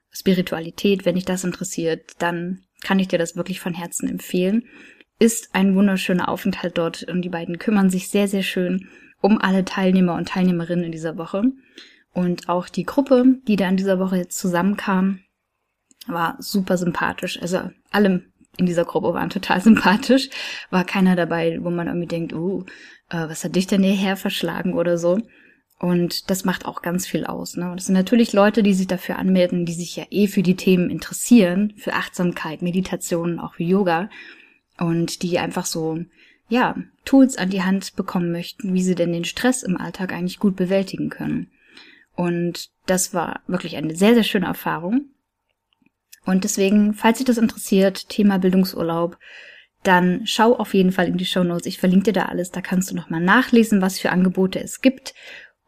Spiritualität, 0.09 1.05
wenn 1.05 1.15
dich 1.15 1.25
das 1.25 1.43
interessiert, 1.43 2.13
dann 2.19 2.66
kann 2.81 2.99
ich 2.99 3.07
dir 3.07 3.19
das 3.19 3.35
wirklich 3.35 3.59
von 3.59 3.73
Herzen 3.73 4.07
empfehlen. 4.09 4.65
Ist 5.19 5.53
ein 5.53 5.75
wunderschöner 5.75 6.29
Aufenthalt 6.29 6.77
dort 6.77 7.03
und 7.03 7.21
die 7.23 7.29
beiden 7.29 7.57
kümmern 7.57 7.89
sich 7.89 8.09
sehr, 8.09 8.27
sehr 8.27 8.43
schön 8.43 8.87
um 9.21 9.39
alle 9.41 9.65
Teilnehmer 9.65 10.15
und 10.15 10.29
Teilnehmerinnen 10.29 10.85
in 10.85 10.91
dieser 10.91 11.17
Woche. 11.17 11.43
Und 12.13 12.49
auch 12.49 12.69
die 12.69 12.83
Gruppe, 12.83 13.25
die 13.47 13.55
da 13.55 13.67
in 13.69 13.77
dieser 13.77 13.99
Woche 13.99 14.17
jetzt 14.17 14.37
zusammenkam, 14.37 15.19
war 16.07 16.35
super 16.39 16.77
sympathisch. 16.77 17.41
Also 17.41 17.69
alle 17.91 18.23
in 18.57 18.65
dieser 18.65 18.85
Gruppe 18.85 19.13
waren 19.13 19.29
total 19.29 19.61
sympathisch. 19.69 20.29
War 20.69 20.83
keiner 20.85 21.15
dabei, 21.15 21.59
wo 21.61 21.69
man 21.69 21.87
irgendwie 21.87 22.07
denkt, 22.07 22.33
uh, 22.33 22.63
äh, 23.09 23.29
was 23.29 23.43
hat 23.43 23.55
dich 23.55 23.67
denn 23.67 23.83
hierher 23.83 24.17
verschlagen 24.17 24.73
oder 24.73 24.97
so. 24.97 25.19
Und 25.79 26.29
das 26.31 26.43
macht 26.43 26.65
auch 26.65 26.81
ganz 26.81 27.05
viel 27.05 27.25
aus. 27.25 27.55
Ne? 27.55 27.69
Und 27.69 27.77
das 27.77 27.85
sind 27.85 27.93
natürlich 27.93 28.33
Leute, 28.33 28.63
die 28.63 28.73
sich 28.73 28.87
dafür 28.87 29.19
anmelden, 29.19 29.65
die 29.65 29.73
sich 29.73 29.95
ja 29.95 30.05
eh 30.09 30.27
für 30.27 30.41
die 30.41 30.55
Themen 30.55 30.89
interessieren, 30.89 31.73
für 31.77 31.93
Achtsamkeit, 31.93 32.61
Meditation, 32.63 33.39
auch 33.39 33.55
für 33.55 33.63
Yoga. 33.63 34.09
Und 34.79 35.21
die 35.21 35.37
einfach 35.37 35.65
so, 35.65 35.99
ja, 36.49 36.75
Tools 37.05 37.37
an 37.37 37.49
die 37.49 37.63
Hand 37.63 37.95
bekommen 37.95 38.31
möchten, 38.31 38.73
wie 38.73 38.83
sie 38.83 38.95
denn 38.95 39.11
den 39.11 39.25
Stress 39.25 39.63
im 39.63 39.77
Alltag 39.77 40.13
eigentlich 40.13 40.39
gut 40.39 40.55
bewältigen 40.55 41.09
können. 41.09 41.51
Und 42.15 42.69
das 42.87 43.13
war 43.13 43.41
wirklich 43.47 43.75
eine 43.77 43.95
sehr, 43.95 44.15
sehr 44.15 44.23
schöne 44.23 44.47
Erfahrung. 44.47 45.05
Und 46.25 46.43
deswegen, 46.43 46.93
falls 46.93 47.19
dich 47.19 47.27
das 47.27 47.37
interessiert, 47.37 48.09
Thema 48.09 48.39
Bildungsurlaub, 48.39 49.17
dann 49.83 50.21
schau 50.25 50.55
auf 50.55 50.73
jeden 50.73 50.91
Fall 50.91 51.07
in 51.07 51.17
die 51.17 51.25
Show 51.25 51.43
Notes. 51.43 51.67
Ich 51.67 51.77
verlinke 51.77 52.05
dir 52.05 52.13
da 52.13 52.25
alles. 52.25 52.51
Da 52.51 52.61
kannst 52.61 52.91
du 52.91 52.95
nochmal 52.95 53.21
nachlesen, 53.21 53.81
was 53.81 53.99
für 53.99 54.11
Angebote 54.11 54.59
es 54.59 54.81
gibt. 54.81 55.13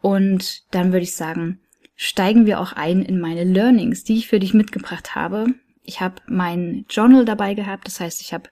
Und 0.01 0.63
dann 0.73 0.91
würde 0.91 1.03
ich 1.03 1.15
sagen, 1.15 1.59
steigen 1.95 2.45
wir 2.45 2.59
auch 2.59 2.73
ein 2.73 3.01
in 3.01 3.19
meine 3.19 3.43
Learnings, 3.43 4.03
die 4.03 4.17
ich 4.17 4.27
für 4.27 4.39
dich 4.39 4.53
mitgebracht 4.53 5.15
habe. 5.15 5.47
Ich 5.83 6.01
habe 6.01 6.15
mein 6.27 6.85
Journal 6.89 7.25
dabei 7.25 7.53
gehabt. 7.55 7.87
Das 7.87 7.99
heißt, 7.99 8.21
ich 8.21 8.33
habe 8.33 8.49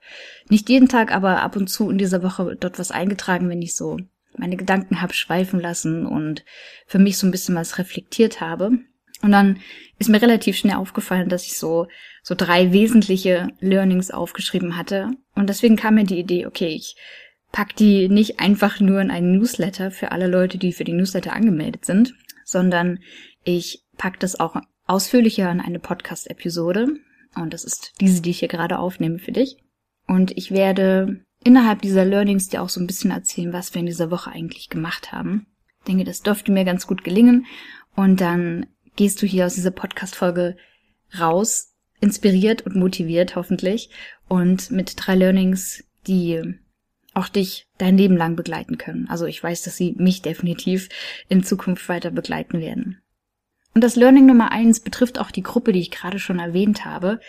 nicht 0.48 0.68
jeden 0.68 0.88
Tag, 0.88 1.12
aber 1.14 1.42
ab 1.42 1.56
und 1.56 1.68
zu 1.68 1.88
in 1.90 1.98
dieser 1.98 2.22
Woche 2.22 2.56
dort 2.58 2.78
was 2.78 2.90
eingetragen, 2.90 3.48
wenn 3.48 3.62
ich 3.62 3.74
so 3.74 3.98
meine 4.36 4.56
Gedanken 4.56 5.00
habe 5.00 5.14
schweifen 5.14 5.60
lassen 5.60 6.06
und 6.06 6.44
für 6.86 6.98
mich 6.98 7.16
so 7.16 7.26
ein 7.26 7.30
bisschen 7.30 7.54
was 7.54 7.78
reflektiert 7.78 8.40
habe. 8.40 8.78
Und 9.22 9.32
dann 9.32 9.60
ist 9.98 10.08
mir 10.08 10.22
relativ 10.22 10.56
schnell 10.56 10.76
aufgefallen, 10.76 11.28
dass 11.28 11.44
ich 11.44 11.58
so, 11.58 11.88
so 12.22 12.34
drei 12.36 12.72
wesentliche 12.72 13.48
Learnings 13.58 14.10
aufgeschrieben 14.10 14.76
hatte. 14.76 15.10
Und 15.34 15.48
deswegen 15.48 15.76
kam 15.76 15.96
mir 15.96 16.04
die 16.04 16.18
Idee, 16.20 16.46
okay, 16.46 16.68
ich 16.68 16.94
pack 17.52 17.76
die 17.76 18.08
nicht 18.08 18.40
einfach 18.40 18.80
nur 18.80 19.00
in 19.00 19.10
einen 19.10 19.38
Newsletter 19.38 19.90
für 19.90 20.12
alle 20.12 20.26
Leute, 20.26 20.58
die 20.58 20.72
für 20.72 20.84
die 20.84 20.92
Newsletter 20.92 21.32
angemeldet 21.32 21.84
sind, 21.84 22.14
sondern 22.44 23.00
ich 23.44 23.84
pack 23.96 24.20
das 24.20 24.38
auch 24.38 24.56
ausführlicher 24.86 25.50
in 25.50 25.60
eine 25.60 25.78
Podcast-Episode. 25.78 26.88
Und 27.36 27.52
das 27.52 27.64
ist 27.64 27.92
diese, 28.00 28.22
die 28.22 28.30
ich 28.30 28.40
hier 28.40 28.48
gerade 28.48 28.78
aufnehme 28.78 29.18
für 29.18 29.32
dich. 29.32 29.56
Und 30.06 30.36
ich 30.36 30.50
werde 30.50 31.24
innerhalb 31.44 31.82
dieser 31.82 32.04
Learnings 32.04 32.48
dir 32.48 32.62
auch 32.62 32.68
so 32.68 32.80
ein 32.80 32.86
bisschen 32.86 33.10
erzählen, 33.10 33.52
was 33.52 33.74
wir 33.74 33.80
in 33.80 33.86
dieser 33.86 34.10
Woche 34.10 34.30
eigentlich 34.30 34.68
gemacht 34.70 35.12
haben. 35.12 35.46
Ich 35.80 35.86
denke, 35.86 36.04
das 36.04 36.22
dürfte 36.22 36.52
mir 36.52 36.64
ganz 36.64 36.86
gut 36.86 37.04
gelingen. 37.04 37.46
Und 37.94 38.20
dann 38.20 38.66
gehst 38.96 39.22
du 39.22 39.26
hier 39.26 39.46
aus 39.46 39.54
dieser 39.54 39.70
Podcast-Folge 39.70 40.56
raus, 41.18 41.74
inspiriert 42.00 42.62
und 42.62 42.76
motiviert 42.76 43.36
hoffentlich 43.36 43.90
und 44.28 44.70
mit 44.70 44.94
drei 44.96 45.14
Learnings, 45.14 45.84
die 46.06 46.58
auch 47.18 47.28
dich 47.28 47.66
dein 47.76 47.98
Leben 47.98 48.16
lang 48.16 48.36
begleiten 48.36 48.78
können. 48.78 49.08
Also 49.08 49.26
ich 49.26 49.42
weiß, 49.42 49.62
dass 49.62 49.76
sie 49.76 49.94
mich 49.98 50.22
definitiv 50.22 50.88
in 51.28 51.44
Zukunft 51.44 51.88
weiter 51.88 52.10
begleiten 52.10 52.60
werden. 52.60 53.02
Und 53.74 53.84
das 53.84 53.96
Learning 53.96 54.26
Nummer 54.26 54.50
eins 54.50 54.80
betrifft 54.80 55.18
auch 55.18 55.30
die 55.30 55.42
Gruppe, 55.42 55.72
die 55.72 55.80
ich 55.80 55.90
gerade 55.90 56.18
schon 56.18 56.38
erwähnt 56.38 56.84
habe, 56.84 57.20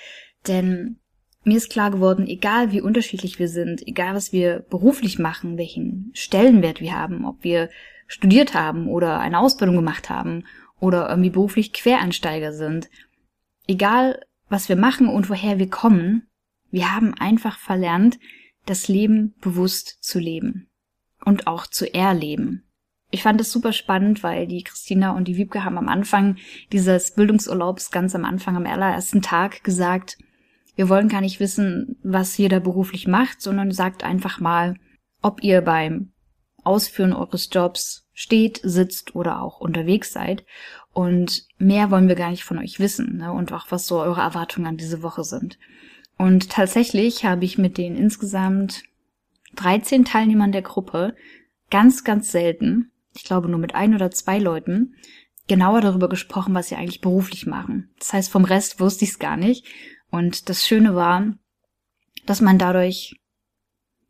denn 0.48 0.98
mir 1.44 1.58
ist 1.58 1.70
klar 1.70 1.92
geworden, 1.92 2.28
egal 2.28 2.72
wie 2.72 2.82
unterschiedlich 2.82 3.40
wir 3.40 3.48
sind, 3.48 3.86
egal 3.88 4.16
was 4.16 4.32
wir 4.32 4.60
beruflich 4.70 5.20
machen, 5.20 5.58
welchen 5.58 6.12
Stellenwert 6.14 6.82
wir 6.82 6.94
haben, 6.94 7.26
ob 7.26 7.44
wir 7.44 7.70
studiert 8.08 8.54
haben 8.54 8.88
oder 8.88 9.20
eine 9.20 9.40
Ausbildung 9.40 9.76
gemacht 9.76 10.10
haben 10.10 10.44
oder 10.80 11.10
irgendwie 11.10 11.30
beruflich 11.30 11.74
Quereinsteiger 11.74 12.54
sind. 12.54 12.90
Egal, 13.68 14.22
was 14.50 14.70
wir 14.70 14.76
machen 14.76 15.08
und 15.08 15.30
woher 15.30 15.60
wir 15.60 15.70
kommen, 15.70 16.28
wir 16.72 16.94
haben 16.94 17.14
einfach 17.14 17.58
verlernt, 17.58 18.20
das 18.70 18.88
Leben 18.88 19.34
bewusst 19.42 19.98
zu 20.02 20.20
leben 20.20 20.70
und 21.26 21.48
auch 21.48 21.68
zu 21.68 21.94
erleben. 21.94 22.64
Ich 23.12 23.24
fand 23.24 23.42
es 23.42 23.52
super 23.52 23.74
spannend, 23.74 24.22
weil 24.22 24.46
die 24.46 24.64
Christina 24.64 25.12
und 25.12 25.28
die 25.28 25.38
Wiebke 25.38 25.64
haben 25.64 25.78
am 25.78 25.90
Anfang 25.90 26.38
dieses 26.72 27.16
Bildungsurlaubs, 27.16 27.90
ganz 27.90 28.14
am 28.14 28.24
Anfang, 28.24 28.56
am 28.56 28.68
allerersten 28.68 29.22
Tag 29.22 29.64
gesagt, 29.64 30.18
wir 30.76 30.90
wollen 30.90 31.10
gar 31.10 31.22
nicht 31.22 31.40
wissen, 31.40 31.98
was 32.04 32.38
jeder 32.38 32.60
beruflich 32.60 33.08
macht, 33.08 33.42
sondern 33.42 33.72
sagt 33.72 34.04
einfach 34.04 34.40
mal, 34.40 34.76
ob 35.22 35.44
ihr 35.44 35.62
beim 35.62 36.12
Ausführen 36.64 37.14
eures 37.14 37.50
Jobs 37.52 38.08
steht, 38.14 38.62
sitzt 38.64 39.16
oder 39.16 39.42
auch 39.42 39.60
unterwegs 39.60 40.14
seid. 40.14 40.46
Und 40.94 41.48
mehr 41.58 41.92
wollen 41.92 42.08
wir 42.08 42.16
gar 42.16 42.30
nicht 42.30 42.44
von 42.44 42.60
euch 42.60 42.80
wissen 42.80 43.18
ne? 43.18 43.32
und 43.32 43.52
auch 43.52 43.68
was 43.70 43.88
so 43.88 44.00
eure 44.00 44.22
Erwartungen 44.22 44.68
an 44.68 44.78
diese 44.78 45.02
Woche 45.02 45.24
sind. 45.24 45.58
Und 46.20 46.50
tatsächlich 46.50 47.24
habe 47.24 47.46
ich 47.46 47.58
mit 47.58 47.78
den 47.78 47.96
insgesamt 47.96 48.84
13 49.56 50.04
Teilnehmern 50.04 50.52
der 50.52 50.62
Gruppe 50.62 51.16
ganz, 51.72 52.04
ganz 52.04 52.30
selten, 52.30 52.92
ich 53.16 53.24
glaube 53.24 53.48
nur 53.48 53.58
mit 53.58 53.74
ein 53.74 53.96
oder 53.96 54.12
zwei 54.12 54.38
Leuten, 54.38 54.96
genauer 55.48 55.80
darüber 55.80 56.10
gesprochen, 56.10 56.54
was 56.54 56.68
sie 56.68 56.76
eigentlich 56.76 57.00
beruflich 57.00 57.48
machen. 57.48 57.90
Das 58.00 58.12
heißt, 58.12 58.32
vom 58.32 58.44
Rest 58.44 58.82
wusste 58.82 59.06
ich 59.06 59.12
es 59.12 59.20
gar 59.20 59.38
nicht. 59.38 59.66
Und 60.12 60.50
das 60.50 60.68
Schöne 60.68 60.94
war, 60.94 61.34
dass 62.26 62.42
man 62.42 62.58
dadurch 62.58 63.16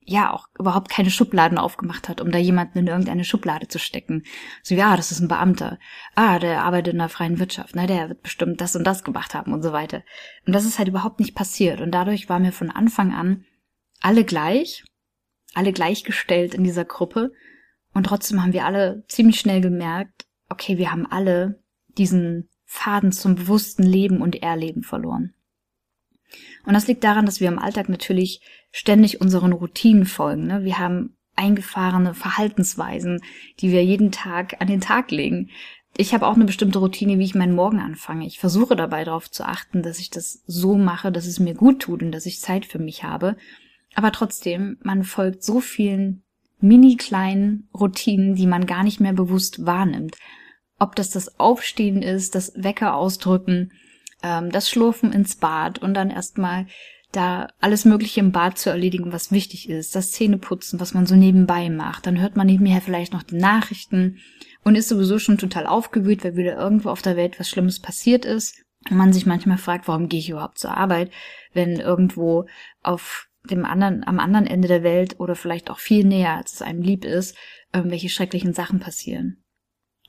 ja 0.10 0.34
auch 0.34 0.48
überhaupt 0.58 0.90
keine 0.90 1.12
Schubladen 1.12 1.58
aufgemacht 1.58 2.10
hat, 2.10 2.22
um 2.22 2.32
da 2.32 2.38
jemanden 2.38 2.80
in 2.80 2.88
irgendeine 2.88 3.24
Schublade 3.24 3.68
zu 3.68 3.80
stecken. 3.80 4.24
So, 4.64 4.76
ja, 4.76 4.96
das 4.98 5.12
ist 5.12 5.20
ein 5.20 5.28
Beamter. 5.28 5.80
Ah, 6.16 6.40
der 6.40 6.64
arbeitet 6.64 6.94
in 6.94 7.00
der 7.00 7.10
freien 7.10 7.40
Wirtschaft. 7.40 7.76
Na, 7.76 7.86
der 7.86 8.10
wird 8.10 8.24
bestimmt 8.24 8.60
das 8.62 8.76
und 8.76 8.86
das 8.86 9.04
gemacht 9.04 9.34
haben 9.34 9.54
und 9.54 9.62
so 9.62 9.72
weiter. 9.72 10.04
Und 10.46 10.54
das 10.54 10.66
ist 10.66 10.80
halt 10.80 10.88
überhaupt 10.88 11.20
nicht 11.20 11.36
passiert. 11.36 11.82
Und 11.82 11.92
dadurch 11.92 12.30
war 12.30 12.40
mir 12.40 12.52
von 12.52 12.72
Anfang 12.72 13.14
an 13.14 13.46
alle 14.02 14.24
gleich, 14.24 14.84
alle 15.54 15.74
gleichgestellt 15.74 16.54
in 16.54 16.64
dieser 16.64 16.86
Gruppe. 16.86 17.32
Und 17.94 18.06
trotzdem 18.06 18.42
haben 18.42 18.54
wir 18.54 18.66
alle 18.66 19.04
ziemlich 19.08 19.40
schnell 19.40 19.62
gemerkt, 19.62 20.26
okay, 20.50 20.78
wir 20.78 20.92
haben 20.92 21.06
alle 21.06 21.62
diesen 21.88 22.50
Faden 22.66 23.12
zum 23.12 23.36
bewussten 23.36 23.84
Leben 23.84 24.22
und 24.22 24.42
Erleben 24.42 24.84
verloren. 24.84 25.34
Und 26.66 26.74
das 26.74 26.88
liegt 26.88 27.04
daran, 27.04 27.26
dass 27.26 27.40
wir 27.40 27.48
im 27.48 27.60
Alltag 27.60 27.90
natürlich 27.90 28.42
ständig 28.72 29.22
unseren 29.22 29.54
Routinen 29.54 30.06
folgen. 30.06 30.48
Ne? 30.48 30.64
Wir 30.64 30.78
haben 30.80 31.16
eingefahrene 31.36 32.14
Verhaltensweisen, 32.14 33.22
die 33.60 33.72
wir 33.72 33.84
jeden 33.84 34.12
Tag 34.12 34.58
an 34.60 34.68
den 34.68 34.82
Tag 34.82 35.10
legen. 35.12 35.50
Ich 35.98 36.14
habe 36.14 36.28
auch 36.28 36.36
eine 36.36 36.46
bestimmte 36.46 36.80
Routine, 36.80 37.18
wie 37.18 37.24
ich 37.24 37.36
meinen 37.36 37.56
Morgen 37.56 37.80
anfange. 37.80 38.28
Ich 38.28 38.40
versuche 38.40 38.76
dabei 38.76 39.04
darauf 39.04 39.32
zu 39.32 39.46
achten, 39.46 39.82
dass 39.82 40.00
ich 40.00 40.10
das 40.10 40.44
so 40.46 40.76
mache, 40.76 41.12
dass 41.12 41.26
es 41.26 41.40
mir 41.40 41.56
gut 41.56 41.80
tut 41.82 42.04
und 42.04 42.12
dass 42.12 42.26
ich 42.26 42.40
Zeit 42.42 42.66
für 42.66 42.80
mich 42.80 43.04
habe. 43.04 43.38
Aber 43.96 44.12
trotzdem, 44.12 44.78
man 44.84 45.04
folgt 45.04 45.44
so 45.44 45.62
vielen 45.62 46.24
mini 46.62 46.98
kleinen 46.98 47.70
Routinen, 47.74 48.36
die 48.36 48.48
man 48.48 48.66
gar 48.66 48.84
nicht 48.84 49.00
mehr 49.00 49.14
bewusst 49.14 49.66
wahrnimmt. 49.66 50.18
Ob 50.78 50.96
das 50.96 51.10
das 51.10 51.40
Aufstehen 51.40 52.02
ist, 52.02 52.36
das 52.36 52.54
Wecker 52.56 52.96
ausdrücken, 52.96 53.72
ähm, 54.24 54.52
das 54.52 54.70
Schlurfen 54.70 55.12
ins 55.12 55.36
Bad 55.36 55.80
und 55.80 55.94
dann 55.94 56.10
erstmal 56.10 56.66
da 57.12 57.48
alles 57.60 57.86
Mögliche 57.86 58.20
im 58.20 58.32
Bad 58.32 58.58
zu 58.58 58.70
erledigen, 58.70 59.12
was 59.12 59.32
wichtig 59.32 59.70
ist, 59.70 59.96
das 59.96 60.12
Zähneputzen, 60.12 60.80
was 60.80 60.94
man 60.94 61.08
so 61.08 61.16
nebenbei 61.16 61.70
macht. 61.70 62.06
Dann 62.06 62.20
hört 62.20 62.36
man 62.36 62.48
nebenher 62.48 62.82
vielleicht 62.82 63.14
noch 63.14 63.24
die 63.24 63.38
Nachrichten 63.38 64.20
und 64.64 64.76
ist 64.76 64.90
sowieso 64.90 65.18
schon 65.18 65.38
total 65.38 65.66
aufgewühlt, 65.66 66.24
weil 66.24 66.36
wieder 66.36 66.56
irgendwo 66.56 66.90
auf 66.90 67.02
der 67.02 67.16
Welt 67.16 67.40
was 67.40 67.50
Schlimmes 67.50 67.80
passiert 67.80 68.26
ist. 68.26 68.64
Und 68.90 68.98
man 68.98 69.12
sich 69.12 69.26
manchmal 69.26 69.58
fragt, 69.58 69.88
warum 69.88 70.08
gehe 70.08 70.20
ich 70.20 70.30
überhaupt 70.30 70.60
zur 70.60 70.78
Arbeit, 70.78 71.12
wenn 71.54 71.80
irgendwo 71.80 72.46
auf 72.82 73.28
dem 73.50 73.66
anderen, 73.66 74.06
am 74.06 74.20
anderen 74.20 74.46
Ende 74.46 74.68
der 74.68 74.84
Welt 74.84 75.20
oder 75.20 75.36
vielleicht 75.36 75.70
auch 75.70 75.80
viel 75.80 76.06
näher, 76.06 76.38
als 76.38 76.54
es 76.54 76.62
einem 76.62 76.82
lieb 76.82 77.06
ist, 77.06 77.36
irgendwelche 77.74 78.10
schrecklichen 78.10 78.54
Sachen 78.54 78.80
passieren. 78.80 79.44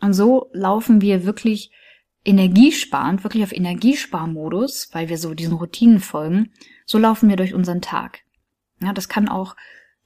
Und 0.01 0.15
so 0.15 0.51
laufen 0.53 1.01
wir 1.01 1.25
wirklich 1.25 1.71
energiesparend, 2.25 3.25
wirklich 3.25 3.43
auf 3.43 3.53
Energiesparmodus, 3.53 4.91
weil 4.93 5.09
wir 5.09 5.19
so 5.19 5.35
diesen 5.35 5.55
Routinen 5.55 6.01
folgen, 6.01 6.53
so 6.85 6.99
laufen 6.99 7.29
wir 7.29 7.37
durch 7.37 7.55
unseren 7.55 7.81
Tag. 7.81 8.21
Ja, 8.83 8.93
das 8.93 9.09
kann 9.09 9.29
auch 9.29 9.57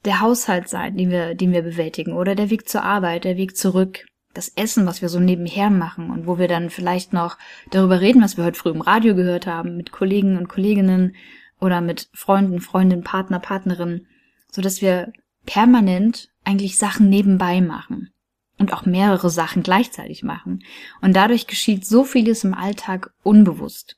der 0.05 0.21
Haushalt 0.21 0.69
sein, 0.69 0.97
den 0.97 1.09
wir, 1.09 1.35
den 1.35 1.51
wir 1.51 1.61
bewältigen, 1.61 2.13
oder 2.13 2.35
der 2.35 2.49
Weg 2.49 2.69
zur 2.69 2.83
Arbeit, 2.83 3.23
der 3.23 3.37
Weg 3.37 3.57
zurück, 3.57 4.05
das 4.33 4.49
Essen, 4.49 4.85
was 4.85 5.01
wir 5.01 5.09
so 5.09 5.19
nebenher 5.19 5.69
machen 5.69 6.11
und 6.11 6.27
wo 6.27 6.37
wir 6.37 6.47
dann 6.47 6.69
vielleicht 6.69 7.13
noch 7.13 7.37
darüber 7.71 8.01
reden, 8.01 8.21
was 8.21 8.37
wir 8.37 8.43
heute 8.43 8.59
früh 8.59 8.69
im 8.69 8.81
Radio 8.81 9.15
gehört 9.15 9.47
haben, 9.47 9.77
mit 9.77 9.91
Kollegen 9.91 10.37
und 10.37 10.49
Kolleginnen 10.49 11.15
oder 11.59 11.81
mit 11.81 12.09
Freunden, 12.13 12.59
Freundinnen, 12.59 13.03
Partner, 13.03 13.39
Partnerinnen, 13.39 14.07
so 14.51 14.61
dass 14.61 14.81
wir 14.81 15.11
permanent 15.45 16.29
eigentlich 16.43 16.77
Sachen 16.77 17.09
nebenbei 17.09 17.61
machen 17.61 18.11
und 18.57 18.73
auch 18.73 18.85
mehrere 18.85 19.29
Sachen 19.29 19.63
gleichzeitig 19.63 20.23
machen. 20.23 20.63
Und 21.01 21.15
dadurch 21.15 21.47
geschieht 21.47 21.85
so 21.85 22.03
vieles 22.03 22.43
im 22.43 22.53
Alltag 22.53 23.13
unbewusst. 23.23 23.97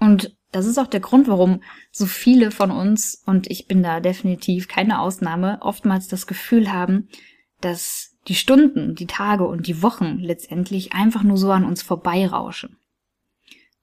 Und 0.00 0.36
das 0.52 0.66
ist 0.66 0.78
auch 0.78 0.86
der 0.86 1.00
Grund, 1.00 1.28
warum 1.28 1.62
so 1.90 2.06
viele 2.06 2.50
von 2.50 2.70
uns, 2.70 3.22
und 3.26 3.50
ich 3.50 3.66
bin 3.66 3.82
da 3.82 4.00
definitiv 4.00 4.68
keine 4.68 5.00
Ausnahme, 5.00 5.58
oftmals 5.60 6.08
das 6.08 6.26
Gefühl 6.26 6.72
haben, 6.72 7.08
dass 7.60 8.16
die 8.28 8.34
Stunden, 8.34 8.94
die 8.94 9.06
Tage 9.06 9.46
und 9.46 9.66
die 9.66 9.82
Wochen 9.82 10.18
letztendlich 10.18 10.92
einfach 10.92 11.22
nur 11.22 11.36
so 11.36 11.50
an 11.50 11.64
uns 11.64 11.82
vorbeirauschen. 11.82 12.76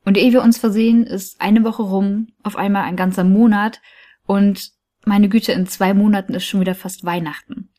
Und 0.05 0.17
ehe 0.17 0.31
wir 0.31 0.41
uns 0.41 0.57
versehen, 0.57 1.05
ist 1.05 1.41
eine 1.41 1.63
Woche 1.63 1.83
rum, 1.83 2.29
auf 2.41 2.55
einmal 2.55 2.83
ein 2.83 2.95
ganzer 2.95 3.23
Monat 3.23 3.81
und 4.25 4.71
meine 5.05 5.29
Güte, 5.29 5.51
in 5.51 5.67
zwei 5.67 5.93
Monaten 5.93 6.33
ist 6.33 6.45
schon 6.45 6.61
wieder 6.61 6.75
fast 6.75 7.03
Weihnachten. 7.03 7.69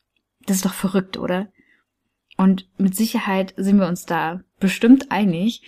Das 0.47 0.57
ist 0.57 0.65
doch 0.65 0.75
verrückt, 0.75 1.17
oder? 1.17 1.49
Und 2.43 2.67
mit 2.77 2.97
Sicherheit 2.97 3.55
sind 3.57 3.79
wir 3.79 3.87
uns 3.87 4.05
da 4.05 4.41
bestimmt 4.59 5.13
einig, 5.13 5.63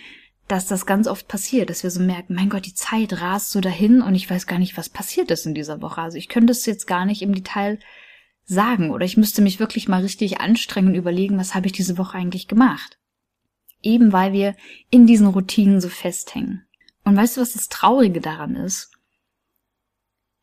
dass 0.49 0.67
das 0.67 0.85
ganz 0.85 1.07
oft 1.07 1.25
passiert, 1.29 1.69
dass 1.69 1.83
wir 1.83 1.89
so 1.89 2.01
merken, 2.01 2.35
mein 2.35 2.49
Gott, 2.49 2.65
die 2.65 2.73
Zeit 2.73 3.21
rast 3.21 3.51
so 3.51 3.61
dahin 3.61 4.01
und 4.01 4.13
ich 4.13 4.29
weiß 4.29 4.45
gar 4.45 4.59
nicht, 4.59 4.75
was 4.75 4.89
passiert 4.89 5.31
ist 5.31 5.45
in 5.45 5.53
dieser 5.53 5.81
Woche. 5.81 6.01
Also 6.01 6.17
ich 6.17 6.27
könnte 6.27 6.51
es 6.51 6.65
jetzt 6.65 6.85
gar 6.85 7.05
nicht 7.05 7.21
im 7.21 7.33
Detail 7.33 7.79
sagen 8.43 8.91
oder 8.91 9.05
ich 9.05 9.15
müsste 9.15 9.41
mich 9.41 9.57
wirklich 9.61 9.87
mal 9.87 10.01
richtig 10.01 10.41
anstrengen 10.41 10.89
und 10.89 10.95
überlegen, 10.95 11.37
was 11.37 11.55
habe 11.55 11.67
ich 11.67 11.71
diese 11.71 11.97
Woche 11.97 12.17
eigentlich 12.17 12.49
gemacht. 12.49 12.99
eben 13.81 14.11
weil 14.11 14.33
wir 14.33 14.55
in 14.89 15.07
diesen 15.07 15.27
Routinen 15.27 15.79
so 15.79 15.87
festhängen. 15.87 16.67
Und 17.05 17.15
weißt 17.15 17.37
du, 17.37 17.41
was 17.41 17.53
das 17.53 17.69
Traurige 17.69 18.19
daran 18.19 18.57
ist? 18.57 18.91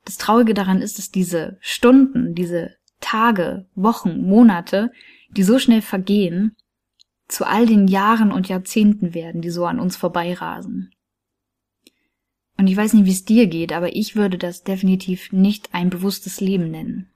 Das 0.07 0.17
Traurige 0.17 0.55
daran 0.55 0.81
ist, 0.81 0.97
dass 0.97 1.11
diese 1.11 1.59
Stunden, 1.61 2.35
diese 2.35 2.77
Tage, 3.01 3.67
Wochen, 3.75 4.23
Monate, 4.23 4.93
die 5.37 5.43
so 5.43 5.59
schnell 5.59 5.83
vergehen, 5.83 6.57
zu 7.29 7.47
all 7.47 7.67
den 7.67 7.89
Jahren 7.89 8.33
und 8.33 8.49
Jahrzehnten 8.49 9.15
werden, 9.15 9.41
die 9.41 9.51
so 9.51 9.65
an 9.65 9.81
uns 9.81 9.97
vorbeirasen. 9.97 10.91
Und 12.59 12.67
ich 12.67 12.77
weiß 12.77 12.93
nicht, 12.93 13.07
wie 13.07 13.13
es 13.13 13.25
dir 13.25 13.47
geht, 13.47 13.73
aber 13.73 13.97
ich 13.97 14.15
würde 14.15 14.39
das 14.39 14.63
definitiv 14.63 15.33
nicht 15.33 15.71
ein 15.73 15.91
bewusstes 15.91 16.41
Leben 16.41 16.71
nennen. 16.71 17.11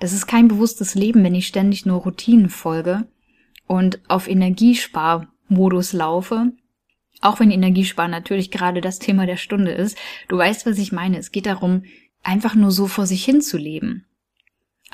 Das 0.00 0.12
ist 0.12 0.26
kein 0.26 0.48
bewusstes 0.48 0.94
Leben, 0.94 1.22
wenn 1.22 1.34
ich 1.34 1.46
ständig 1.46 1.86
nur 1.86 2.00
Routinen 2.00 2.48
folge 2.48 3.06
und 3.66 4.00
auf 4.08 4.28
Energiesparmodus 4.28 5.92
laufe. 5.92 6.52
Auch 7.20 7.40
wenn 7.40 7.50
Energiesparen 7.50 8.10
natürlich 8.10 8.50
gerade 8.50 8.80
das 8.80 8.98
Thema 8.98 9.26
der 9.26 9.36
Stunde 9.36 9.70
ist. 9.70 9.96
Du 10.28 10.36
weißt, 10.36 10.66
was 10.66 10.78
ich 10.78 10.92
meine. 10.92 11.18
Es 11.18 11.30
geht 11.30 11.46
darum, 11.46 11.84
einfach 12.22 12.54
nur 12.54 12.70
so 12.70 12.86
vor 12.86 13.06
sich 13.06 13.24
hin 13.24 13.40
zu 13.40 13.56
leben. 13.56 14.04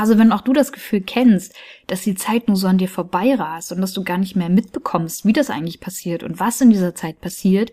Also 0.01 0.17
wenn 0.17 0.33
auch 0.33 0.41
du 0.41 0.55
das 0.55 0.73
Gefühl 0.73 1.03
kennst, 1.03 1.55
dass 1.87 2.01
die 2.01 2.15
Zeit 2.15 2.49
nur 2.49 2.57
so 2.57 2.67
an 2.67 2.79
dir 2.79 2.89
vorbeirast 2.89 3.71
und 3.71 3.83
dass 3.83 3.93
du 3.93 4.03
gar 4.03 4.17
nicht 4.17 4.35
mehr 4.35 4.49
mitbekommst, 4.49 5.27
wie 5.27 5.35
das 5.35 5.51
eigentlich 5.51 5.79
passiert 5.79 6.23
und 6.23 6.41
was 6.41 6.59
in 6.63 6.71
dieser 6.71 6.95
Zeit 6.95 7.21
passiert, 7.21 7.71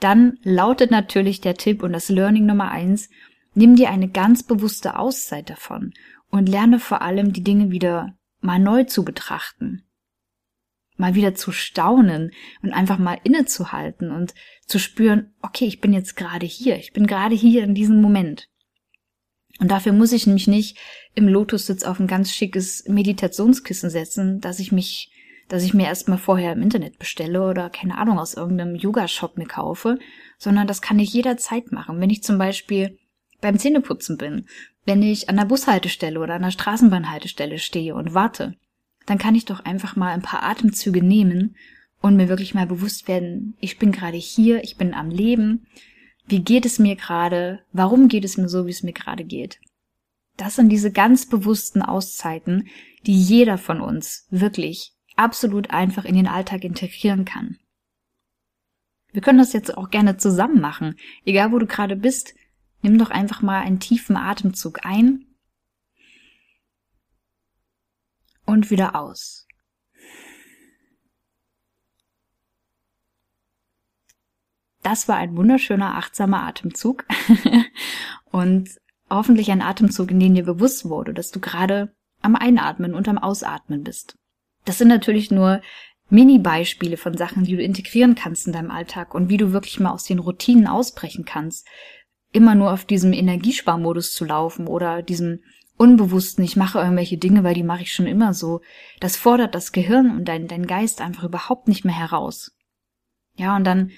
dann 0.00 0.38
lautet 0.42 0.90
natürlich 0.90 1.40
der 1.40 1.54
Tipp 1.54 1.84
und 1.84 1.92
das 1.92 2.08
Learning 2.08 2.44
Nummer 2.44 2.72
eins, 2.72 3.08
nimm 3.54 3.76
dir 3.76 3.90
eine 3.90 4.08
ganz 4.08 4.42
bewusste 4.42 4.98
Auszeit 4.98 5.48
davon 5.48 5.92
und 6.28 6.48
lerne 6.48 6.80
vor 6.80 7.02
allem 7.02 7.32
die 7.32 7.44
Dinge 7.44 7.70
wieder 7.70 8.18
mal 8.40 8.58
neu 8.58 8.82
zu 8.82 9.04
betrachten. 9.04 9.84
Mal 10.96 11.14
wieder 11.14 11.36
zu 11.36 11.52
staunen 11.52 12.32
und 12.62 12.72
einfach 12.72 12.98
mal 12.98 13.18
innezuhalten 13.22 14.10
und 14.10 14.34
zu 14.66 14.80
spüren, 14.80 15.34
okay, 15.40 15.66
ich 15.66 15.80
bin 15.80 15.92
jetzt 15.92 16.16
gerade 16.16 16.46
hier, 16.46 16.78
ich 16.78 16.92
bin 16.92 17.06
gerade 17.06 17.36
hier 17.36 17.62
in 17.62 17.76
diesem 17.76 18.02
Moment. 18.02 18.49
Und 19.60 19.70
dafür 19.70 19.92
muss 19.92 20.12
ich 20.12 20.26
mich 20.26 20.48
nicht 20.48 20.78
im 21.14 21.28
Lotussitz 21.28 21.84
auf 21.84 22.00
ein 22.00 22.06
ganz 22.06 22.32
schickes 22.32 22.84
Meditationskissen 22.88 23.90
setzen, 23.90 24.40
dass 24.40 24.58
ich 24.58 24.72
mich, 24.72 25.12
dass 25.48 25.62
ich 25.62 25.74
mir 25.74 25.86
erstmal 25.86 26.18
vorher 26.18 26.54
im 26.54 26.62
Internet 26.62 26.98
bestelle 26.98 27.46
oder 27.46 27.68
keine 27.68 27.98
Ahnung 27.98 28.18
aus 28.18 28.34
irgendeinem 28.34 28.74
Yoga-Shop 28.74 29.36
mir 29.36 29.46
kaufe, 29.46 29.98
sondern 30.38 30.66
das 30.66 30.80
kann 30.80 30.98
ich 30.98 31.12
jederzeit 31.12 31.72
machen. 31.72 32.00
Wenn 32.00 32.10
ich 32.10 32.22
zum 32.22 32.38
Beispiel 32.38 32.98
beim 33.42 33.58
Zähneputzen 33.58 34.16
bin, 34.16 34.46
wenn 34.86 35.02
ich 35.02 35.28
an 35.28 35.36
der 35.36 35.44
Bushaltestelle 35.44 36.18
oder 36.18 36.34
an 36.34 36.42
der 36.42 36.50
Straßenbahnhaltestelle 36.50 37.58
stehe 37.58 37.94
und 37.94 38.14
warte, 38.14 38.54
dann 39.04 39.18
kann 39.18 39.34
ich 39.34 39.44
doch 39.44 39.60
einfach 39.60 39.94
mal 39.94 40.12
ein 40.12 40.22
paar 40.22 40.42
Atemzüge 40.42 41.02
nehmen 41.02 41.56
und 42.00 42.16
mir 42.16 42.30
wirklich 42.30 42.54
mal 42.54 42.66
bewusst 42.66 43.08
werden, 43.08 43.56
ich 43.60 43.78
bin 43.78 43.92
gerade 43.92 44.16
hier, 44.16 44.64
ich 44.64 44.76
bin 44.76 44.94
am 44.94 45.10
Leben, 45.10 45.66
wie 46.30 46.40
geht 46.40 46.64
es 46.64 46.78
mir 46.78 46.96
gerade? 46.96 47.64
Warum 47.72 48.08
geht 48.08 48.24
es 48.24 48.36
mir 48.36 48.48
so, 48.48 48.66
wie 48.66 48.70
es 48.70 48.82
mir 48.82 48.92
gerade 48.92 49.24
geht? 49.24 49.60
Das 50.36 50.56
sind 50.56 50.68
diese 50.70 50.92
ganz 50.92 51.28
bewussten 51.28 51.82
Auszeiten, 51.82 52.68
die 53.04 53.18
jeder 53.20 53.58
von 53.58 53.80
uns 53.80 54.26
wirklich 54.30 54.94
absolut 55.16 55.70
einfach 55.70 56.04
in 56.04 56.14
den 56.14 56.26
Alltag 56.26 56.64
integrieren 56.64 57.24
kann. 57.24 57.58
Wir 59.12 59.22
können 59.22 59.38
das 59.38 59.52
jetzt 59.52 59.76
auch 59.76 59.90
gerne 59.90 60.16
zusammen 60.16 60.60
machen. 60.60 60.94
Egal 61.24 61.52
wo 61.52 61.58
du 61.58 61.66
gerade 61.66 61.96
bist, 61.96 62.34
nimm 62.80 62.96
doch 62.96 63.10
einfach 63.10 63.42
mal 63.42 63.60
einen 63.60 63.80
tiefen 63.80 64.16
Atemzug 64.16 64.86
ein 64.86 65.26
und 68.46 68.70
wieder 68.70 68.94
aus. 68.94 69.46
Das 74.82 75.08
war 75.08 75.16
ein 75.16 75.36
wunderschöner, 75.36 75.96
achtsamer 75.96 76.42
Atemzug 76.42 77.04
und 78.30 78.70
hoffentlich 79.10 79.50
ein 79.50 79.62
Atemzug, 79.62 80.10
in 80.10 80.20
dem 80.20 80.34
dir 80.34 80.44
bewusst 80.44 80.88
wurde, 80.88 81.12
dass 81.12 81.30
du 81.30 81.40
gerade 81.40 81.94
am 82.22 82.36
Einatmen 82.36 82.94
und 82.94 83.08
am 83.08 83.18
Ausatmen 83.18 83.82
bist. 83.82 84.16
Das 84.64 84.78
sind 84.78 84.88
natürlich 84.88 85.30
nur 85.30 85.60
Mini-Beispiele 86.10 86.96
von 86.96 87.16
Sachen, 87.16 87.44
die 87.44 87.56
du 87.56 87.62
integrieren 87.62 88.14
kannst 88.14 88.46
in 88.46 88.52
deinem 88.52 88.70
Alltag 88.70 89.14
und 89.14 89.28
wie 89.28 89.36
du 89.36 89.52
wirklich 89.52 89.80
mal 89.80 89.92
aus 89.92 90.04
den 90.04 90.18
Routinen 90.18 90.66
ausbrechen 90.66 91.24
kannst. 91.24 91.66
Immer 92.32 92.54
nur 92.54 92.72
auf 92.72 92.84
diesem 92.84 93.12
Energiesparmodus 93.12 94.12
zu 94.12 94.24
laufen 94.24 94.66
oder 94.66 95.02
diesem 95.02 95.40
unbewussten, 95.76 96.44
ich 96.44 96.56
mache 96.56 96.78
irgendwelche 96.78 97.16
Dinge, 97.16 97.42
weil 97.42 97.54
die 97.54 97.62
mache 97.62 97.82
ich 97.82 97.92
schon 97.92 98.06
immer 98.06 98.34
so. 98.34 98.60
Das 99.00 99.16
fordert 99.16 99.54
das 99.54 99.72
Gehirn 99.72 100.10
und 100.10 100.26
dein, 100.26 100.46
dein 100.46 100.66
Geist 100.66 101.00
einfach 101.00 101.24
überhaupt 101.24 101.68
nicht 101.68 101.84
mehr 101.84 101.98
heraus. 101.98 102.52
Ja, 103.36 103.56
und 103.56 103.64
dann 103.64 103.90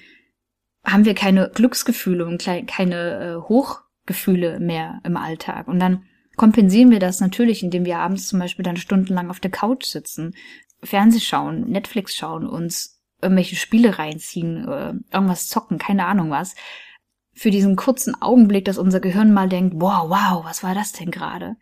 haben 0.83 1.05
wir 1.05 1.15
keine 1.15 1.49
Glücksgefühle 1.53 2.25
und 2.25 2.43
keine 2.67 3.19
äh, 3.19 3.35
Hochgefühle 3.47 4.59
mehr 4.59 4.99
im 5.03 5.17
Alltag. 5.17 5.67
Und 5.67 5.79
dann 5.79 6.03
kompensieren 6.35 6.91
wir 6.91 6.99
das 6.99 7.19
natürlich, 7.19 7.63
indem 7.63 7.85
wir 7.85 7.99
abends 7.99 8.27
zum 8.27 8.39
Beispiel 8.39 8.63
dann 8.63 8.77
stundenlang 8.77 9.29
auf 9.29 9.39
der 9.39 9.51
Couch 9.51 9.85
sitzen, 9.85 10.35
Fernseh 10.81 11.21
schauen, 11.21 11.69
Netflix 11.69 12.15
schauen, 12.15 12.45
uns 12.45 13.01
irgendwelche 13.21 13.55
Spiele 13.55 13.97
reinziehen, 13.97 14.67
äh, 14.67 14.93
irgendwas 15.13 15.47
zocken, 15.47 15.77
keine 15.77 16.05
Ahnung 16.05 16.29
was. 16.29 16.55
Für 17.33 17.49
diesen 17.49 17.75
kurzen 17.75 18.21
Augenblick, 18.21 18.65
dass 18.65 18.77
unser 18.77 18.99
Gehirn 18.99 19.33
mal 19.33 19.49
denkt, 19.49 19.75
wow, 19.77 20.09
wow, 20.09 20.43
was 20.43 20.61
war 20.61 20.75
das 20.75 20.91
denn 20.91 21.09
gerade? 21.09 21.55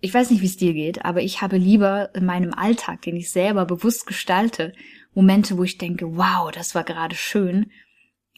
Ich 0.00 0.14
weiß 0.14 0.30
nicht, 0.30 0.42
wie 0.42 0.46
es 0.46 0.56
dir 0.56 0.74
geht, 0.74 1.04
aber 1.04 1.22
ich 1.22 1.42
habe 1.42 1.56
lieber 1.56 2.14
in 2.14 2.24
meinem 2.24 2.54
Alltag, 2.54 3.02
den 3.02 3.16
ich 3.16 3.32
selber 3.32 3.64
bewusst 3.64 4.06
gestalte, 4.06 4.72
Momente, 5.12 5.56
wo 5.58 5.64
ich 5.64 5.78
denke, 5.78 6.16
wow, 6.16 6.52
das 6.52 6.76
war 6.76 6.84
gerade 6.84 7.16
schön, 7.16 7.72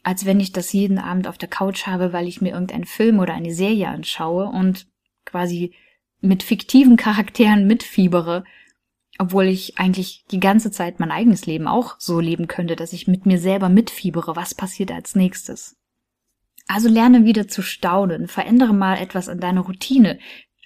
als 0.03 0.25
wenn 0.25 0.39
ich 0.39 0.51
das 0.51 0.73
jeden 0.73 0.97
Abend 0.97 1.27
auf 1.27 1.37
der 1.37 1.49
Couch 1.49 1.85
habe, 1.85 2.13
weil 2.13 2.27
ich 2.27 2.41
mir 2.41 2.53
irgendeinen 2.53 2.85
Film 2.85 3.19
oder 3.19 3.33
eine 3.33 3.53
Serie 3.53 3.87
anschaue 3.87 4.45
und 4.45 4.87
quasi 5.25 5.73
mit 6.21 6.43
fiktiven 6.43 6.97
Charakteren 6.97 7.67
mitfiebere, 7.67 8.43
obwohl 9.19 9.45
ich 9.45 9.77
eigentlich 9.77 10.25
die 10.31 10.39
ganze 10.39 10.71
Zeit 10.71 10.99
mein 10.99 11.11
eigenes 11.11 11.45
Leben 11.45 11.67
auch 11.67 11.95
so 11.99 12.19
leben 12.19 12.47
könnte, 12.47 12.75
dass 12.75 12.93
ich 12.93 13.07
mit 13.07 13.25
mir 13.25 13.37
selber 13.37 13.69
mitfiebere, 13.69 14.35
was 14.35 14.55
passiert 14.55 14.91
als 14.91 15.15
nächstes. 15.15 15.77
Also 16.67 16.89
lerne 16.89 17.25
wieder 17.25 17.47
zu 17.47 17.61
staunen, 17.61 18.27
verändere 18.27 18.73
mal 18.73 18.97
etwas 18.97 19.29
an 19.29 19.39
deiner 19.39 19.61
Routine, 19.61 20.19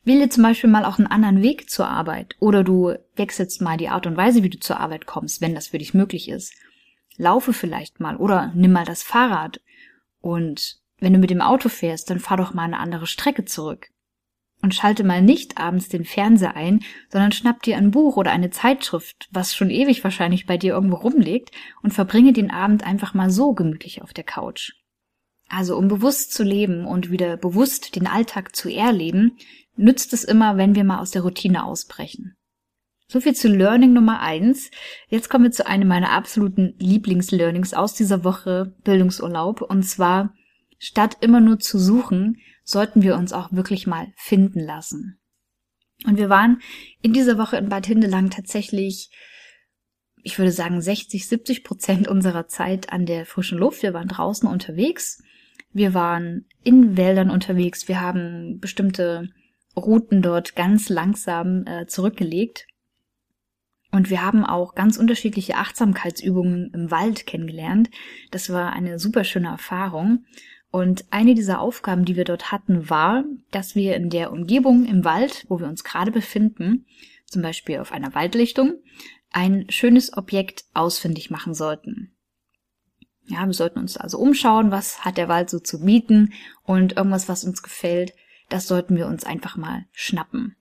wähle 0.04 0.30
zum 0.30 0.44
Beispiel 0.44 0.70
mal 0.70 0.86
auch 0.86 1.00
einen 1.00 1.08
anderen 1.08 1.42
Weg 1.42 1.70
zur 1.70 1.88
Arbeit 1.88 2.36
oder 2.40 2.64
du 2.64 2.94
wechselst 3.16 3.62
mal 3.62 3.78
die 3.78 3.90
Art 3.90 4.06
und 4.06 4.16
Weise, 4.16 4.44
wie 4.44 4.50
du 4.50 4.60
zur 4.60 4.80
Arbeit 4.80 5.08
kommst, 5.08 5.42
wenn 5.42 5.56
das 5.56 5.70
für 5.70 5.80
dich 5.80 5.94
möglich 5.94 6.30
ist 6.30 6.54
laufe 7.18 7.54
vielleicht 7.54 8.00
mal 8.00 8.18
oder 8.18 8.52
nimm 8.56 8.72
mal 8.72 8.86
das 8.86 9.04
Fahrrad. 9.04 9.62
Und 10.22 10.80
wenn 11.00 11.14
du 11.14 11.20
mit 11.20 11.30
dem 11.30 11.42
Auto 11.42 11.70
fährst, 11.70 12.10
dann 12.10 12.20
fahr 12.20 12.38
doch 12.38 12.54
mal 12.54 12.64
eine 12.64 12.80
andere 12.80 13.08
Strecke 13.08 13.46
zurück. 13.46 13.90
Und 14.62 14.74
schalte 14.74 15.04
mal 15.04 15.22
nicht 15.22 15.58
abends 15.58 15.90
den 15.90 16.06
Fernseher 16.06 16.56
ein, 16.56 16.80
sondern 17.10 17.32
schnapp 17.32 17.62
dir 17.62 17.78
ein 17.78 17.92
Buch 17.92 18.18
oder 18.18 18.32
eine 18.32 18.50
Zeitschrift, 18.50 19.28
was 19.32 19.54
schon 19.54 19.70
ewig 19.70 20.04
wahrscheinlich 20.04 20.46
bei 20.46 20.58
dir 20.58 20.74
irgendwo 20.74 20.96
rumliegt, 20.96 21.52
und 21.84 21.94
verbringe 21.94 22.34
den 22.34 22.50
Abend 22.50 22.84
einfach 22.84 23.14
mal 23.14 23.30
so 23.30 23.54
gemütlich 23.54 24.02
auf 24.02 24.14
der 24.14 24.24
Couch. 24.24 24.72
Also 25.50 25.78
um 25.78 25.88
bewusst 25.88 26.34
zu 26.34 26.44
leben 26.44 26.86
und 26.86 27.12
wieder 27.12 27.38
bewusst 27.38 27.96
den 27.96 28.08
Alltag 28.08 28.56
zu 28.56 28.70
erleben, 28.70 29.38
nützt 29.76 30.14
es 30.14 30.24
immer, 30.24 30.58
wenn 30.58 30.74
wir 30.74 30.84
mal 30.84 31.00
aus 31.00 31.12
der 31.12 31.22
Routine 31.22 31.66
ausbrechen. 31.66 32.36
So 33.08 33.22
viel 33.22 33.36
zu 33.36 33.48
Learning 33.48 33.94
Nummer 33.94 34.20
eins. 34.20 34.72
Jetzt 35.10 35.30
kommen 35.30 35.44
wir 35.44 35.52
zu 35.52 35.68
einem 35.68 35.88
meiner 35.88 36.12
absoluten 36.12 36.74
Lieblingslearnings 36.80 37.76
aus 37.76 37.94
dieser 37.94 38.24
Woche 38.24 38.74
Bildungsurlaub. 38.84 39.62
Und 39.62 39.84
zwar, 39.84 40.34
statt 40.80 41.18
immer 41.22 41.40
nur 41.40 41.60
zu 41.60 41.78
suchen, 41.78 42.38
sollten 42.64 43.04
wir 43.04 43.16
uns 43.16 43.32
auch 43.32 43.52
wirklich 43.52 43.86
mal 43.86 44.08
finden 44.18 44.60
lassen. 44.60 45.20
Und 46.06 46.18
wir 46.18 46.30
waren 46.30 46.62
in 47.04 47.14
dieser 47.14 47.38
Woche 47.38 47.58
in 47.58 47.70
Bad 47.70 47.86
Hindelang 47.86 48.32
tatsächlich, 48.32 49.12
ich 50.24 50.40
würde 50.40 50.52
sagen, 50.52 50.82
60, 50.82 51.28
70 51.28 51.64
Prozent 51.64 52.08
unserer 52.08 52.48
Zeit 52.48 52.92
an 52.92 53.06
der 53.06 53.28
frischen 53.28 53.60
Luft. 53.60 53.84
Wir 53.84 53.94
waren 53.94 54.08
draußen 54.08 54.50
unterwegs. 54.50 55.22
Wir 55.72 55.94
waren 55.94 56.48
in 56.64 56.98
Wäldern 56.98 57.30
unterwegs. 57.30 57.88
Wir 57.88 58.02
haben 58.02 58.60
bestimmte 58.60 59.30
Routen 59.78 60.24
dort 60.24 60.56
ganz 60.56 60.90
langsam 60.90 61.68
äh, 61.68 61.86
zurückgelegt 61.86 62.66
und 63.96 64.10
wir 64.10 64.22
haben 64.22 64.46
auch 64.46 64.76
ganz 64.76 64.98
unterschiedliche 64.98 65.56
Achtsamkeitsübungen 65.56 66.70
im 66.74 66.92
Wald 66.92 67.26
kennengelernt. 67.26 67.90
Das 68.30 68.50
war 68.50 68.74
eine 68.74 69.00
super 69.00 69.24
schöne 69.24 69.48
Erfahrung. 69.48 70.26
Und 70.70 71.06
eine 71.12 71.34
dieser 71.34 71.62
Aufgaben, 71.62 72.04
die 72.04 72.18
wir 72.18 72.26
dort 72.26 72.52
hatten, 72.52 72.90
war, 72.90 73.24
dass 73.52 73.74
wir 73.74 73.96
in 73.96 74.10
der 74.10 74.34
Umgebung 74.34 74.86
im 74.86 75.06
Wald, 75.06 75.46
wo 75.48 75.62
wir 75.62 75.68
uns 75.68 75.86
gerade 75.86 76.12
befinden, 76.12 76.86
zum 77.26 77.42
Beispiel 77.42 77.80
auf 77.80 77.94
einer 77.94 78.14
Waldlichtung, 78.14 78.74
ein 79.32 79.66
schönes 79.70 80.12
Objekt 80.18 80.66
ausfindig 80.74 81.32
machen 81.32 81.54
sollten. 81.54 82.18
Ja, 83.28 83.46
wir 83.46 83.54
sollten 83.54 83.80
uns 83.80 83.96
also 83.96 84.18
umschauen, 84.18 84.72
was 84.72 85.06
hat 85.06 85.16
der 85.16 85.30
Wald 85.30 85.50
so 85.50 85.60
zu 85.60 85.80
bieten 85.86 86.34
und 86.64 86.98
irgendwas, 86.98 87.30
was 87.30 87.46
uns 87.46 87.64
gefällt, 87.64 88.14
das 88.50 88.68
sollten 88.68 88.98
wir 88.98 89.08
uns 89.08 89.24
einfach 89.24 89.56
mal 89.56 89.86
schnappen. 89.94 90.58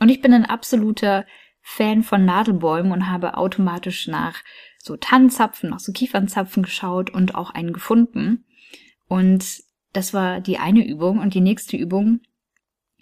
Und 0.00 0.08
ich 0.08 0.22
bin 0.22 0.32
ein 0.32 0.46
absoluter 0.46 1.26
Fan 1.72 2.02
von 2.02 2.24
Nadelbäumen 2.24 2.90
und 2.90 3.08
habe 3.08 3.36
automatisch 3.36 4.08
nach 4.08 4.42
so 4.82 4.96
Tannenzapfen, 4.96 5.70
nach 5.70 5.78
so 5.78 5.92
Kiefernzapfen 5.92 6.64
geschaut 6.64 7.10
und 7.10 7.36
auch 7.36 7.50
einen 7.50 7.72
gefunden. 7.72 8.44
Und 9.06 9.62
das 9.92 10.12
war 10.12 10.40
die 10.40 10.58
eine 10.58 10.84
Übung. 10.84 11.20
Und 11.20 11.32
die 11.32 11.40
nächste 11.40 11.76
Übung 11.76 12.22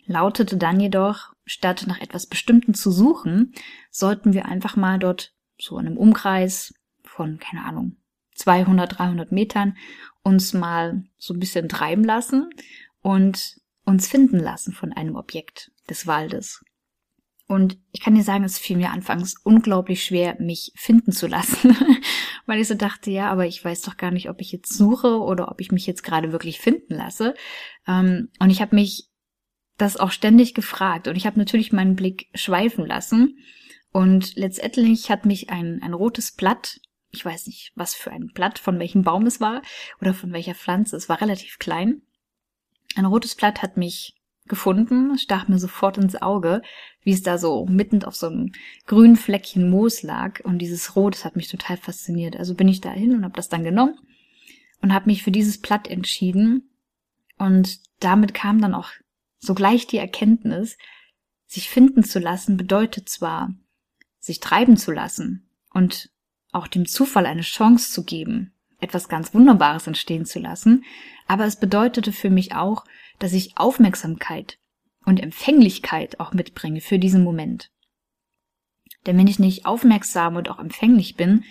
lautete 0.05 0.59
dann 0.59 0.81
jedoch, 0.81 1.33
statt 1.47 1.87
nach 1.89 1.99
etwas 1.99 2.27
Bestimmten 2.27 2.75
zu 2.75 2.91
suchen, 2.91 3.55
sollten 3.91 4.35
wir 4.35 4.45
einfach 4.45 4.77
mal 4.77 4.99
dort 4.99 5.33
so 5.59 5.79
in 5.79 5.87
einem 5.87 5.97
Umkreis 5.97 6.75
von, 7.05 7.39
keine 7.39 7.65
Ahnung, 7.65 7.97
200, 8.35 8.99
300 8.99 9.33
Metern 9.33 9.79
uns 10.23 10.53
mal 10.53 11.05
so 11.17 11.33
ein 11.33 11.41
bisschen 11.41 11.71
treiben 11.71 12.05
lassen 12.05 12.51
und 13.01 13.57
uns 13.87 14.09
finden 14.09 14.39
lassen 14.39 14.75
von 14.75 14.93
einem 14.93 15.17
Objekt 15.17 15.73
des 15.89 16.07
Waldes. 16.07 16.63
Und 17.49 17.79
ich 17.93 18.03
kann 18.03 18.15
dir 18.15 18.23
sagen, 18.23 18.45
es 18.45 18.59
fiel 18.59 18.77
mir 18.77 18.91
anfangs 18.91 19.35
unglaublich 19.43 20.05
schwer, 20.05 20.37
mich 20.39 20.71
finden 20.77 21.13
zu 21.13 21.27
lassen, 21.27 21.75
weil 22.47 22.61
ich 22.61 22.69
so 22.69 22.75
dachte, 22.75 23.11
ja, 23.11 23.31
aber 23.31 23.47
ich 23.47 23.65
weiß 23.65 23.81
doch 23.81 23.97
gar 23.97 24.11
nicht, 24.11 24.29
ob 24.29 24.43
ich 24.43 24.53
jetzt 24.53 24.77
suche 24.77 25.19
oder 25.19 25.51
ob 25.51 25.63
ich 25.63 25.73
mich 25.73 25.87
jetzt 25.87 26.03
gerade 26.03 26.31
wirklich 26.31 26.61
finden 26.61 26.95
lasse. 26.95 27.35
Ähm, 27.87 28.29
und 28.39 28.51
ich 28.51 28.61
habe 28.61 28.77
mich 28.77 29.09
das 29.79 29.97
auch 29.97 30.11
ständig 30.11 30.53
gefragt 30.53 31.09
und 31.09 31.17
ich 31.17 31.25
habe 31.25 31.39
natürlich 31.39 31.73
meinen 31.73 31.97
Blick 31.97 32.29
schweifen 32.35 32.85
lassen. 32.85 33.39
Und 33.93 34.37
letztendlich 34.37 35.11
hat 35.11 35.25
mich 35.25 35.49
ein, 35.49 35.81
ein 35.83 35.95
rotes 35.95 36.33
Blatt, 36.33 36.79
ich 37.11 37.25
weiß 37.25 37.47
nicht, 37.47 37.73
was 37.75 37.95
für 37.95 38.11
ein 38.11 38.27
Blatt, 38.35 38.59
von 38.59 38.79
welchem 38.79 39.05
Baum 39.05 39.25
es 39.25 39.41
war 39.41 39.63
oder 40.03 40.13
von 40.13 40.35
welcher 40.35 40.55
Pflanze, 40.55 40.97
es 40.97 41.09
war 41.09 41.23
relativ 41.23 41.59
klein. 41.59 42.03
Ein 42.95 43.07
rotes 43.07 43.35
Blatt 43.35 43.63
hat 43.63 43.79
mich 43.79 44.18
gefunden, 44.49 45.19
stach 45.19 45.49
mir 45.49 45.59
sofort 45.59 45.99
ins 45.99 46.21
Auge, 46.21 46.63
wie 47.03 47.13
es 47.13 47.23
da 47.23 47.39
so 47.39 47.67
mitten 47.67 48.05
auf 48.05 48.17
so 48.17 48.29
einem 48.29 48.53
grünen 48.87 49.17
Fleckchen 49.17 49.71
Moos 49.71 50.03
lag. 50.03 50.41
Und 50.41 50.59
dieses 50.59 50.97
Rot, 50.97 51.15
das 51.15 51.25
hat 51.25 51.37
mich 51.37 51.49
total 51.49 51.77
fasziniert. 51.77 52.37
Also 52.37 52.55
bin 52.55 52.69
ich 52.69 52.81
da 52.81 52.91
hin 52.91 53.15
und 53.15 53.25
habe 53.25 53.37
das 53.37 53.49
dann 53.49 53.65
genommen 53.65 53.99
und 54.83 54.93
habe 54.93 55.07
mich 55.07 55.23
für 55.23 55.31
dieses 55.31 55.59
Blatt 55.59 55.89
entschieden. 55.89 56.71
Und 57.39 57.81
damit 58.01 58.35
kam 58.35 58.61
dann 58.61 58.75
auch 58.75 58.91
sogleich 59.39 59.87
die 59.87 59.99
Erkenntnis, 59.99 60.77
sich 61.47 61.71
finden 61.71 62.05
zu 62.05 62.19
lassen 62.19 62.57
bedeutet 62.57 63.09
zwar, 63.09 63.55
sich 64.19 64.41
treiben 64.41 64.77
zu 64.77 64.93
lassen 64.93 65.49
und 65.73 66.11
auch 66.53 66.67
dem 66.67 66.87
Zufall 66.87 67.27
eine 67.27 67.43
Chance 67.43 67.91
zu 67.91 68.05
geben, 68.05 68.53
etwas 68.81 69.09
ganz 69.09 69.35
Wunderbares 69.35 69.87
entstehen 69.87 70.27
zu 70.27 70.39
lassen, 70.39 70.85
aber 71.27 71.47
es 71.47 71.57
bedeutete 71.57 72.13
für 72.13 72.31
mich 72.31 72.55
auch, 72.55 72.85
dass 73.19 73.33
ich 73.33 73.57
Aufmerksamkeit 73.57 74.59
und 75.05 75.21
Empfänglichkeit 75.21 76.21
auch 76.21 76.33
mitbringe 76.33 76.81
für 76.81 76.99
diesen 76.99 77.25
Moment. 77.25 77.71
Denn 79.07 79.17
wenn 79.17 79.27
ich 79.27 79.39
nicht 79.39 79.67
aufmerksam 79.67 80.37
und 80.37 80.49
auch 80.51 80.59
empfänglich 80.59 81.17
bin, 81.17 81.45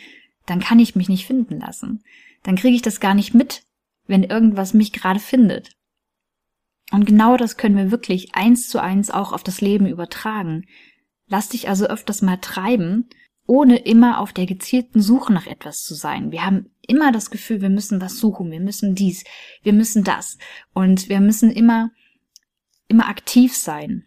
dann 0.45 0.59
kann 0.59 0.79
ich 0.79 0.95
mich 0.95 1.09
nicht 1.09 1.25
finden 1.25 1.59
lassen. 1.59 2.03
Dann 2.43 2.55
kriege 2.55 2.75
ich 2.75 2.81
das 2.81 2.99
gar 2.99 3.13
nicht 3.13 3.33
mit, 3.33 3.63
wenn 4.05 4.23
irgendwas 4.23 4.73
mich 4.73 4.93
gerade 4.93 5.19
findet. 5.19 5.71
Und 6.91 7.05
genau 7.05 7.35
das 7.35 7.57
können 7.57 7.75
wir 7.75 7.91
wirklich 7.91 8.35
eins 8.35 8.69
zu 8.69 8.81
eins 8.81 9.11
auch 9.11 9.33
auf 9.33 9.43
das 9.43 9.59
Leben 9.59 9.87
übertragen. 9.87 10.65
Lass 11.27 11.49
dich 11.49 11.67
also 11.67 11.85
öfters 11.87 12.21
mal 12.21 12.37
treiben, 12.37 13.09
ohne 13.47 13.77
immer 13.77 14.19
auf 14.19 14.33
der 14.33 14.45
gezielten 14.45 15.01
Suche 15.01 15.33
nach 15.33 15.47
etwas 15.47 15.83
zu 15.83 15.95
sein. 15.95 16.31
Wir 16.31 16.45
haben 16.45 16.69
immer 16.81 17.11
das 17.11 17.31
Gefühl, 17.31 17.61
wir 17.61 17.69
müssen 17.69 18.01
was 18.01 18.17
suchen, 18.17 18.51
wir 18.51 18.59
müssen 18.59 18.93
dies, 18.93 19.23
wir 19.63 19.73
müssen 19.73 20.03
das 20.03 20.37
und 20.73 21.09
wir 21.09 21.21
müssen 21.21 21.49
immer, 21.49 21.91
immer 22.87 23.07
aktiv 23.07 23.55
sein. 23.55 24.03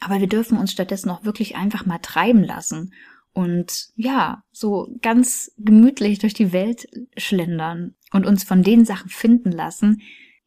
Aber 0.00 0.20
wir 0.20 0.28
dürfen 0.28 0.58
uns 0.58 0.72
stattdessen 0.72 1.10
auch 1.10 1.24
wirklich 1.24 1.56
einfach 1.56 1.86
mal 1.86 1.98
treiben 1.98 2.42
lassen 2.42 2.92
und 3.32 3.90
ja, 3.94 4.42
so 4.50 4.88
ganz 5.02 5.52
gemütlich 5.58 6.18
durch 6.18 6.34
die 6.34 6.52
Welt 6.52 6.88
schlendern 7.16 7.94
und 8.12 8.26
uns 8.26 8.42
von 8.42 8.62
den 8.62 8.84
Sachen 8.84 9.08
finden 9.08 9.52
lassen, 9.52 10.02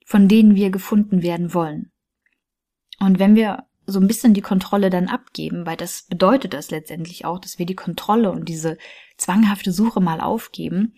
von 0.05 0.27
denen 0.27 0.55
wir 0.55 0.69
gefunden 0.69 1.23
werden 1.23 1.53
wollen. 1.53 1.91
Und 2.99 3.19
wenn 3.19 3.35
wir 3.35 3.65
so 3.85 3.99
ein 3.99 4.07
bisschen 4.07 4.33
die 4.33 4.41
Kontrolle 4.41 4.89
dann 4.89 5.07
abgeben, 5.07 5.65
weil 5.65 5.77
das 5.77 6.03
bedeutet 6.03 6.53
das 6.53 6.71
letztendlich 6.71 7.25
auch, 7.25 7.39
dass 7.39 7.59
wir 7.59 7.65
die 7.65 7.75
Kontrolle 7.75 8.31
und 8.31 8.47
diese 8.47 8.77
zwanghafte 9.17 9.71
Suche 9.71 10.01
mal 10.01 10.21
aufgeben, 10.21 10.93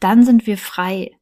dann 0.00 0.24
sind 0.24 0.46
wir 0.46 0.58
frei 0.58 1.12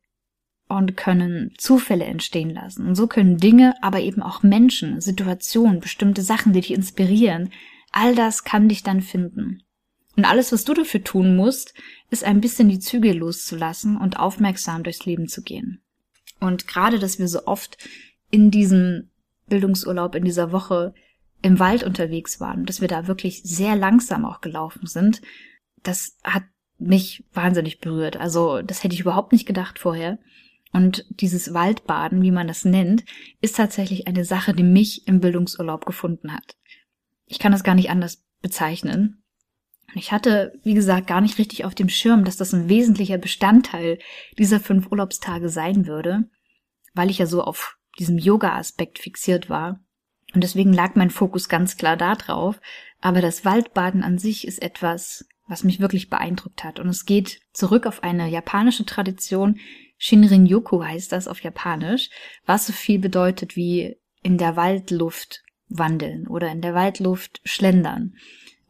und 0.69 0.97
können 0.97 1.53
Zufälle 1.59 2.05
entstehen 2.05 2.51
lassen. 2.51 2.87
Und 2.87 2.95
so 2.95 3.07
können 3.07 3.39
Dinge, 3.39 3.75
aber 3.83 4.01
eben 4.01 4.23
auch 4.23 4.43
Menschen, 4.43 5.01
Situationen, 5.01 5.81
bestimmte 5.81 6.23
Sachen, 6.23 6.53
die 6.53 6.61
dich 6.61 6.73
inspirieren, 6.73 7.53
all 7.93 8.15
das 8.15 8.45
kann 8.45 8.69
dich 8.69 8.83
dann 8.83 9.01
finden. 9.01 9.63
Und 10.17 10.25
alles, 10.25 10.53
was 10.53 10.65
du 10.65 10.75
dafür 10.75 11.03
tun 11.03 11.37
musst, 11.37 11.75
ist 12.11 12.25
ein 12.25 12.41
bisschen 12.41 12.69
die 12.69 12.79
Züge 12.79 13.13
loszulassen 13.13 13.97
und 13.97 14.19
aufmerksam 14.19 14.83
durchs 14.83 15.07
Leben 15.07 15.29
zu 15.29 15.43
gehen. 15.43 15.83
Und 16.41 16.67
gerade, 16.67 16.99
dass 16.99 17.19
wir 17.19 17.29
so 17.29 17.47
oft 17.47 17.79
in 18.31 18.51
diesem 18.51 19.11
Bildungsurlaub, 19.49 20.15
in 20.15 20.25
dieser 20.25 20.53
Woche 20.53 20.95
im 21.43 21.59
Wald 21.59 21.83
unterwegs 21.83 22.41
waren, 22.41 22.65
dass 22.65 22.81
wir 22.81 22.89
da 22.89 23.07
wirklich 23.07 23.43
sehr 23.43 23.77
langsam 23.77 24.25
auch 24.25 24.41
gelaufen 24.41 24.87
sind, 24.87 25.21
das 25.83 26.17
hat 26.25 26.45
mich 26.79 27.25
wahnsinnig 27.33 27.81
berührt. 27.81 28.17
Also 28.17 28.63
das 28.63 28.83
hätte 28.83 28.95
ich 28.95 29.01
überhaupt 29.01 29.33
nicht 29.33 29.47
gedacht 29.47 29.79
vorher. 29.79 30.19
Und 30.73 31.05
dieses 31.09 31.55
Waldbaden, 31.55 32.23
wie 32.23 32.33
man 32.33 32.49
das 32.49 32.65
nennt, 32.65 33.05
ist 33.41 33.57
tatsächlich 33.57 34.09
eine 34.09 34.25
Sache, 34.25 34.55
die 34.55 34.65
mich 34.65 35.07
im 35.07 35.21
Bildungsurlaub 35.21 35.87
gefunden 35.87 36.33
hat. 36.33 36.57
Ich 37.27 37.39
kann 37.39 37.53
das 37.53 37.63
gar 37.63 37.75
nicht 37.75 37.91
anders 37.91 38.25
bezeichnen. 38.43 39.23
Ich 39.95 40.11
hatte, 40.11 40.59
wie 40.65 40.75
gesagt, 40.75 41.07
gar 41.07 41.21
nicht 41.21 41.39
richtig 41.39 41.65
auf 41.65 41.75
dem 41.75 41.89
Schirm, 41.89 42.25
dass 42.25 42.37
das 42.37 42.53
ein 42.53 42.69
wesentlicher 42.69 43.19
Bestandteil 43.19 43.99
dieser 44.37 44.59
fünf 44.59 44.91
Urlaubstage 44.91 45.49
sein 45.49 45.87
würde, 45.87 46.25
weil 46.95 47.11
ich 47.11 47.19
ja 47.19 47.27
so 47.27 47.43
auf 47.43 47.77
diesem 47.99 48.19
Yoga-Aspekt 48.19 48.99
fixiert 48.99 49.49
war. 49.49 49.81
Und 50.35 50.43
deswegen 50.43 50.73
lag 50.73 50.95
mein 50.97 51.11
Fokus 51.11 51.49
ganz 51.49 51.77
klar 51.77 51.97
da 51.97 52.15
drauf. 52.15 52.61
Aber 53.01 53.21
das 53.21 53.45
Waldbaden 53.45 54.03
an 54.03 54.19
sich 54.19 54.47
ist 54.47 54.63
etwas, 54.63 55.27
was 55.47 55.65
mich 55.65 55.81
wirklich 55.81 56.11
beeindruckt 56.11 56.65
hat. 56.65 56.81
Und 56.81 56.89
es 56.89 57.05
geht 57.05 57.41
zurück 57.53 57.87
auf 57.87 58.03
eine 58.03 58.29
japanische 58.29 58.85
Tradition. 58.85 59.61
Shinrin-yoku 59.99 60.83
heißt 60.83 61.13
das 61.13 61.29
auf 61.29 61.43
Japanisch, 61.43 62.11
was 62.47 62.67
so 62.67 62.73
viel 62.73 62.99
bedeutet 62.99 63.57
wie 63.57 63.97
in 64.23 64.39
der 64.39 64.57
Waldluft 64.57 65.43
wandeln 65.69 66.27
oder 66.27 66.51
in 66.51 66.61
der 66.61 66.75
Waldluft 66.75 67.41
schlendern. 67.45 68.15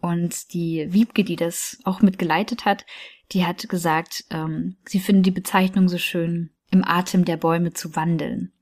Und 0.00 0.52
die 0.52 0.87
Wiebke, 0.90 1.24
die 1.24 1.37
das 1.37 1.78
auch 1.84 2.02
mitgeleitet 2.02 2.64
hat, 2.66 2.84
die 3.32 3.46
hat 3.46 3.68
gesagt, 3.68 4.24
ähm, 4.30 4.76
sie 4.84 5.00
finden 5.00 5.22
die 5.22 5.30
Bezeichnung 5.30 5.88
so 5.88 5.96
schön, 5.96 6.50
im 6.70 6.84
Atem 6.84 7.24
der 7.24 7.38
Bäume 7.38 7.72
zu 7.72 7.96
wandeln. 7.96 8.52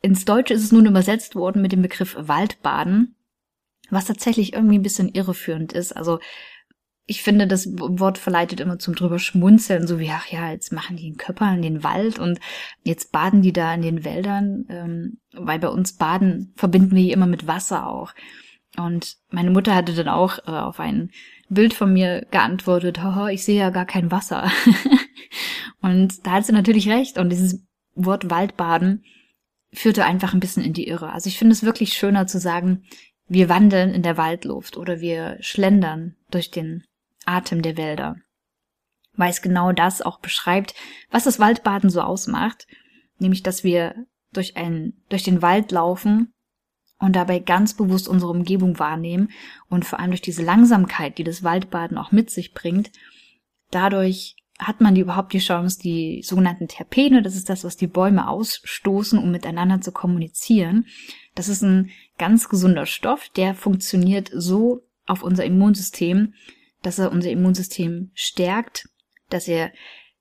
Ins 0.00 0.24
Deutsche 0.24 0.54
ist 0.54 0.64
es 0.64 0.72
nun 0.72 0.86
übersetzt 0.86 1.34
worden 1.34 1.62
mit 1.62 1.72
dem 1.72 1.82
Begriff 1.82 2.16
Waldbaden, 2.18 3.16
was 3.90 4.04
tatsächlich 4.04 4.52
irgendwie 4.52 4.78
ein 4.78 4.82
bisschen 4.82 5.08
irreführend 5.08 5.72
ist. 5.72 5.96
Also 5.96 6.20
ich 7.10 7.22
finde, 7.22 7.46
das 7.46 7.66
Wort 7.78 8.18
verleitet 8.18 8.60
immer 8.60 8.78
zum 8.78 8.94
drüber 8.94 9.18
schmunzeln, 9.18 9.86
so 9.86 9.98
wie, 9.98 10.10
ach 10.10 10.26
ja, 10.26 10.50
jetzt 10.50 10.72
machen 10.72 10.96
die 10.96 11.08
in 11.08 11.62
den 11.62 11.82
Wald 11.82 12.18
und 12.18 12.38
jetzt 12.84 13.12
baden 13.12 13.40
die 13.40 13.54
da 13.54 13.72
in 13.72 13.80
den 13.80 14.04
Wäldern, 14.04 14.66
ähm, 14.68 15.18
weil 15.32 15.58
bei 15.58 15.68
uns 15.68 15.94
Baden 15.94 16.52
verbinden 16.54 16.94
wir 16.94 17.12
immer 17.12 17.26
mit 17.26 17.46
Wasser 17.46 17.86
auch. 17.86 18.12
Und 18.76 19.16
meine 19.30 19.50
Mutter 19.50 19.74
hatte 19.74 19.94
dann 19.94 20.08
auch 20.08 20.38
äh, 20.46 20.50
auf 20.50 20.80
ein 20.80 21.10
Bild 21.48 21.72
von 21.72 21.94
mir 21.94 22.26
geantwortet, 22.30 23.02
haha, 23.02 23.30
ich 23.30 23.42
sehe 23.42 23.58
ja 23.58 23.70
gar 23.70 23.86
kein 23.86 24.10
Wasser. 24.10 24.50
und 25.80 26.26
da 26.26 26.32
hat 26.32 26.44
sie 26.44 26.52
natürlich 26.52 26.90
recht. 26.90 27.16
Und 27.16 27.30
dieses 27.30 27.66
Wort 27.94 28.28
Waldbaden 28.28 29.02
führte 29.72 30.04
einfach 30.04 30.34
ein 30.34 30.40
bisschen 30.40 30.64
in 30.64 30.72
die 30.72 30.88
Irre. 30.88 31.12
Also 31.12 31.28
ich 31.28 31.38
finde 31.38 31.52
es 31.52 31.62
wirklich 31.62 31.94
schöner 31.94 32.26
zu 32.26 32.38
sagen, 32.38 32.84
wir 33.26 33.48
wandeln 33.48 33.92
in 33.92 34.02
der 34.02 34.16
Waldluft 34.16 34.76
oder 34.76 35.00
wir 35.00 35.36
schlendern 35.40 36.16
durch 36.30 36.50
den 36.50 36.84
Atem 37.26 37.60
der 37.60 37.76
Wälder, 37.76 38.16
weil 39.14 39.30
es 39.30 39.42
genau 39.42 39.72
das 39.72 40.00
auch 40.00 40.18
beschreibt, 40.20 40.74
was 41.10 41.24
das 41.24 41.38
Waldbaden 41.38 41.90
so 41.90 42.00
ausmacht, 42.00 42.66
nämlich 43.18 43.42
dass 43.42 43.64
wir 43.64 44.06
durch, 44.32 44.56
ein, 44.56 44.94
durch 45.10 45.24
den 45.24 45.42
Wald 45.42 45.70
laufen 45.72 46.32
und 46.98 47.16
dabei 47.16 47.38
ganz 47.38 47.74
bewusst 47.74 48.08
unsere 48.08 48.30
Umgebung 48.30 48.78
wahrnehmen 48.78 49.30
und 49.68 49.84
vor 49.84 50.00
allem 50.00 50.10
durch 50.10 50.22
diese 50.22 50.42
Langsamkeit, 50.42 51.18
die 51.18 51.24
das 51.24 51.42
Waldbaden 51.42 51.98
auch 51.98 52.12
mit 52.12 52.30
sich 52.30 52.54
bringt, 52.54 52.90
dadurch 53.70 54.36
hat 54.58 54.80
man 54.80 54.94
die 54.94 55.02
überhaupt 55.02 55.32
die 55.32 55.38
Chance, 55.38 55.78
die 55.78 56.22
sogenannten 56.24 56.66
Terpene, 56.66 57.22
das 57.22 57.36
ist 57.36 57.48
das, 57.48 57.62
was 57.62 57.76
die 57.76 57.86
Bäume 57.86 58.28
ausstoßen, 58.28 59.18
um 59.18 59.30
miteinander 59.30 59.80
zu 59.80 59.92
kommunizieren. 59.92 60.86
Das 61.34 61.48
ist 61.48 61.62
ein 61.62 61.90
ganz 62.18 62.48
gesunder 62.48 62.86
Stoff, 62.86 63.28
der 63.36 63.54
funktioniert 63.54 64.30
so 64.34 64.82
auf 65.06 65.22
unser 65.22 65.44
Immunsystem, 65.44 66.34
dass 66.82 66.98
er 66.98 67.12
unser 67.12 67.30
Immunsystem 67.30 68.10
stärkt, 68.14 68.88
dass 69.30 69.46
er 69.46 69.72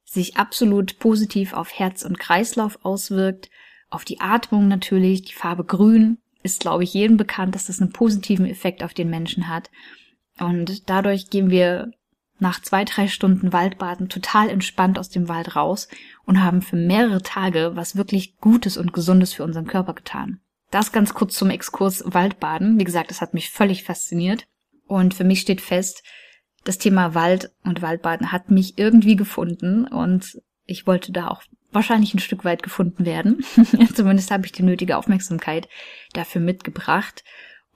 sich 0.03 0.37
absolut 0.37 0.99
positiv 0.99 1.53
auf 1.53 1.73
Herz 1.73 2.03
und 2.03 2.19
Kreislauf 2.19 2.79
auswirkt, 2.83 3.49
auf 3.89 4.05
die 4.05 4.19
Atmung 4.19 4.67
natürlich, 4.67 5.23
die 5.23 5.33
Farbe 5.33 5.63
grün 5.63 6.17
ist, 6.43 6.59
glaube 6.59 6.83
ich, 6.83 6.93
jedem 6.93 7.17
bekannt, 7.17 7.55
dass 7.55 7.65
das 7.65 7.81
einen 7.81 7.91
positiven 7.91 8.45
Effekt 8.45 8.83
auf 8.83 8.93
den 8.93 9.09
Menschen 9.09 9.47
hat. 9.47 9.69
Und 10.39 10.89
dadurch 10.89 11.29
gehen 11.29 11.49
wir 11.49 11.91
nach 12.39 12.61
zwei, 12.61 12.83
drei 12.85 13.07
Stunden 13.07 13.53
Waldbaden 13.53 14.09
total 14.09 14.49
entspannt 14.49 14.99
aus 14.99 15.09
dem 15.09 15.27
Wald 15.27 15.55
raus 15.55 15.87
und 16.25 16.43
haben 16.43 16.61
für 16.61 16.75
mehrere 16.75 17.21
Tage 17.21 17.71
was 17.73 17.95
wirklich 17.95 18.37
Gutes 18.37 18.77
und 18.77 18.93
Gesundes 18.93 19.33
für 19.33 19.43
unseren 19.43 19.67
Körper 19.67 19.93
getan. 19.93 20.39
Das 20.71 20.91
ganz 20.91 21.13
kurz 21.13 21.35
zum 21.35 21.49
Exkurs 21.49 22.03
Waldbaden. 22.05 22.79
Wie 22.79 22.83
gesagt, 22.83 23.09
das 23.09 23.21
hat 23.21 23.33
mich 23.33 23.49
völlig 23.49 23.83
fasziniert. 23.83 24.47
Und 24.85 25.13
für 25.13 25.23
mich 25.23 25.41
steht 25.41 25.61
fest, 25.61 26.03
das 26.63 26.77
Thema 26.77 27.13
Wald 27.15 27.51
und 27.63 27.81
Waldbaden 27.81 28.31
hat 28.31 28.51
mich 28.51 28.77
irgendwie 28.77 29.15
gefunden 29.15 29.85
und 29.85 30.41
ich 30.65 30.85
wollte 30.85 31.11
da 31.13 31.29
auch 31.29 31.41
wahrscheinlich 31.71 32.13
ein 32.13 32.19
Stück 32.19 32.43
weit 32.43 32.63
gefunden 32.63 33.05
werden. 33.05 33.43
Zumindest 33.95 34.31
habe 34.31 34.45
ich 34.45 34.51
die 34.51 34.63
nötige 34.63 34.97
Aufmerksamkeit 34.97 35.69
dafür 36.13 36.41
mitgebracht. 36.41 37.23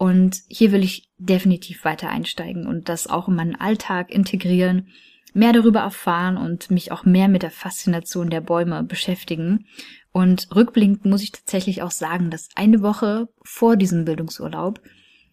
Und 0.02 0.42
hier 0.48 0.72
will 0.72 0.84
ich 0.84 1.12
definitiv 1.20 1.86
weiter 1.86 2.10
einsteigen 2.10 2.66
und 2.66 2.90
das 2.90 3.06
auch 3.06 3.28
in 3.28 3.36
meinen 3.36 3.56
Alltag 3.56 4.10
integrieren, 4.10 4.88
mehr 5.32 5.54
darüber 5.54 5.82
erfahren 5.82 6.38
und 6.38 6.72
mich 6.72 6.92
auch 6.92 7.06
mehr 7.06 7.28
mit 7.28 7.44
der 7.44 7.52
Faszination 7.52 8.32
der 8.32 8.42
Bäume 8.42 8.82
beschäftigen. 8.82 9.68
Und 10.12 10.48
rückblickend 10.56 11.06
muss 11.06 11.22
ich 11.22 11.34
tatsächlich 11.34 11.84
auch 11.84 11.92
sagen, 11.92 12.32
dass 12.32 12.50
eine 12.56 12.82
Woche 12.82 13.30
vor 13.44 13.76
diesem 13.76 14.04
Bildungsurlaub 14.06 14.82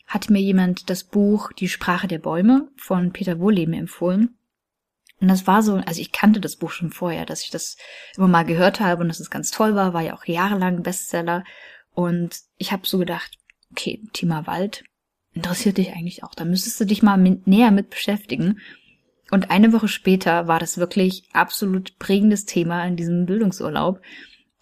hat 0.07 0.29
mir 0.29 0.43
jemand 0.43 0.91
das 0.91 1.03
Buch 1.03 1.51
Die 1.55 1.71
Sprache 1.71 2.07
der 2.07 2.19
Bäume 2.19 2.69
von 2.77 3.11
Peter 3.15 3.41
Wohleben 3.41 3.73
empfohlen. 3.73 4.37
Und 5.19 5.29
das 5.29 5.47
war 5.47 5.63
so, 5.63 5.77
also 5.77 5.99
ich 5.99 6.13
kannte 6.13 6.43
das 6.43 6.57
Buch 6.57 6.73
schon 6.73 6.91
vorher, 6.91 7.25
dass 7.25 7.43
ich 7.43 7.49
das 7.49 7.79
immer 8.19 8.29
mal 8.29 8.45
gehört 8.45 8.81
habe 8.81 9.01
und 9.01 9.09
dass 9.09 9.19
es 9.19 9.31
ganz 9.31 9.51
toll 9.51 9.75
war, 9.75 9.95
war 9.95 10.03
ja 10.03 10.15
auch 10.15 10.27
jahrelang 10.27 10.83
Bestseller. 10.83 11.43
Und 11.95 12.37
ich 12.59 12.71
habe 12.71 12.87
so 12.87 12.99
gedacht, 12.99 13.38
okay, 13.71 14.03
Thema 14.13 14.47
Wald 14.47 14.85
interessiert 15.33 15.79
dich 15.79 15.93
eigentlich 15.93 16.25
auch. 16.25 16.35
Da 16.35 16.45
müsstest 16.45 16.81
du 16.81 16.85
dich 16.85 17.03
mal 17.03 17.17
mit, 17.17 17.47
näher 17.47 17.71
mit 17.71 17.91
beschäftigen. 17.91 18.61
Und 19.31 19.51
eine 19.51 19.73
Woche 19.73 19.89
später 19.89 20.49
war 20.49 20.59
das 20.59 20.79
wirklich 20.79 21.25
absolut 21.33 21.99
prägendes 21.99 22.45
Thema 22.45 22.85
in 22.85 22.97
diesem 22.97 23.27
Bildungsurlaub. 23.27 24.01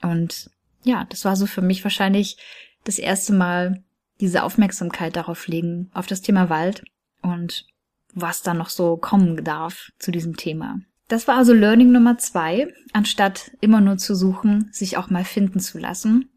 Und 0.02 0.50
ja, 0.82 1.04
das 1.08 1.24
war 1.24 1.36
so 1.36 1.46
für 1.46 1.62
mich 1.62 1.84
wahrscheinlich 1.84 2.36
das 2.84 2.98
erste 2.98 3.32
Mal 3.32 3.82
diese 4.20 4.42
Aufmerksamkeit 4.42 5.16
darauf 5.16 5.46
legen, 5.46 5.90
auf 5.92 6.06
das 6.06 6.22
Thema 6.22 6.48
Wald 6.48 6.84
und 7.22 7.66
was 8.14 8.42
da 8.42 8.54
noch 8.54 8.70
so 8.70 8.96
kommen 8.96 9.44
darf 9.44 9.90
zu 9.98 10.10
diesem 10.10 10.36
Thema. 10.36 10.80
Das 11.08 11.28
war 11.28 11.36
also 11.36 11.52
Learning 11.52 11.92
Nummer 11.92 12.18
zwei, 12.18 12.72
anstatt 12.92 13.52
immer 13.60 13.80
nur 13.80 13.98
zu 13.98 14.14
suchen, 14.14 14.70
sich 14.72 14.96
auch 14.96 15.10
mal 15.10 15.24
finden 15.24 15.60
zu 15.60 15.78
lassen. 15.78 16.30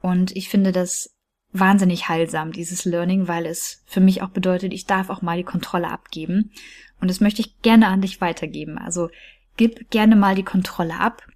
Und 0.00 0.34
ich 0.36 0.48
finde 0.48 0.72
das 0.72 1.17
wahnsinnig 1.52 2.08
heilsam, 2.08 2.52
dieses 2.52 2.84
Learning, 2.84 3.28
weil 3.28 3.46
es 3.46 3.82
für 3.86 4.00
mich 4.00 4.22
auch 4.22 4.30
bedeutet, 4.30 4.72
ich 4.72 4.86
darf 4.86 5.10
auch 5.10 5.22
mal 5.22 5.36
die 5.36 5.44
Kontrolle 5.44 5.90
abgeben. 5.90 6.50
Und 7.00 7.08
das 7.08 7.20
möchte 7.20 7.40
ich 7.40 7.60
gerne 7.62 7.88
an 7.88 8.00
dich 8.00 8.20
weitergeben. 8.20 8.78
Also 8.78 9.08
gib 9.56 9.90
gerne 9.90 10.16
mal 10.16 10.34
die 10.34 10.44
Kontrolle 10.44 10.98
ab. 10.98 11.26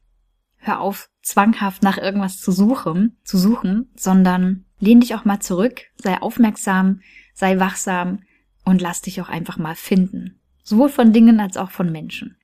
Hör 0.58 0.80
auf, 0.80 1.08
zwanghaft 1.22 1.82
nach 1.82 1.98
irgendwas 1.98 2.38
zu 2.38 2.52
suchen, 2.52 3.16
zu 3.24 3.38
suchen, 3.38 3.90
sondern 3.96 4.64
lehn 4.78 5.00
dich 5.00 5.14
auch 5.14 5.24
mal 5.24 5.40
zurück, 5.40 5.82
sei 5.96 6.20
aufmerksam, 6.20 7.00
sei 7.34 7.58
wachsam 7.58 8.22
und 8.64 8.80
lass 8.80 9.02
dich 9.02 9.20
auch 9.20 9.28
einfach 9.28 9.58
mal 9.58 9.74
finden. 9.74 10.38
Sowohl 10.62 10.88
von 10.88 11.12
Dingen 11.12 11.40
als 11.40 11.56
auch 11.56 11.70
von 11.70 11.90
Menschen. 11.90 12.36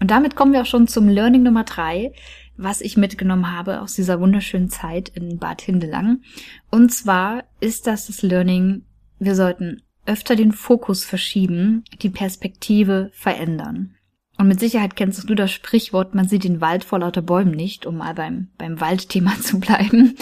Und 0.00 0.10
damit 0.10 0.36
kommen 0.36 0.52
wir 0.52 0.62
auch 0.62 0.66
schon 0.66 0.88
zum 0.88 1.08
Learning 1.08 1.42
Nummer 1.42 1.64
drei, 1.64 2.12
was 2.58 2.80
ich 2.80 2.96
mitgenommen 2.96 3.56
habe 3.56 3.80
aus 3.80 3.94
dieser 3.94 4.20
wunderschönen 4.20 4.68
Zeit 4.68 5.08
in 5.08 5.38
Bad 5.38 5.62
Hindelang. 5.62 6.22
Und 6.70 6.92
zwar 6.92 7.44
ist 7.60 7.86
das 7.86 8.08
das 8.08 8.22
Learning, 8.22 8.84
wir 9.18 9.34
sollten 9.34 9.82
öfter 10.04 10.36
den 10.36 10.52
Fokus 10.52 11.04
verschieben, 11.04 11.84
die 12.02 12.10
Perspektive 12.10 13.10
verändern. 13.14 13.94
Und 14.38 14.48
mit 14.48 14.60
Sicherheit 14.60 14.96
kennst 14.96 15.28
du 15.28 15.34
das 15.34 15.52
Sprichwort, 15.52 16.14
man 16.14 16.28
sieht 16.28 16.44
den 16.44 16.60
Wald 16.60 16.84
vor 16.84 16.98
lauter 16.98 17.22
Bäumen 17.22 17.52
nicht, 17.52 17.86
um 17.86 17.96
mal 17.96 18.14
beim, 18.14 18.48
beim 18.58 18.80
Waldthema 18.80 19.34
zu 19.40 19.60
bleiben. 19.60 20.16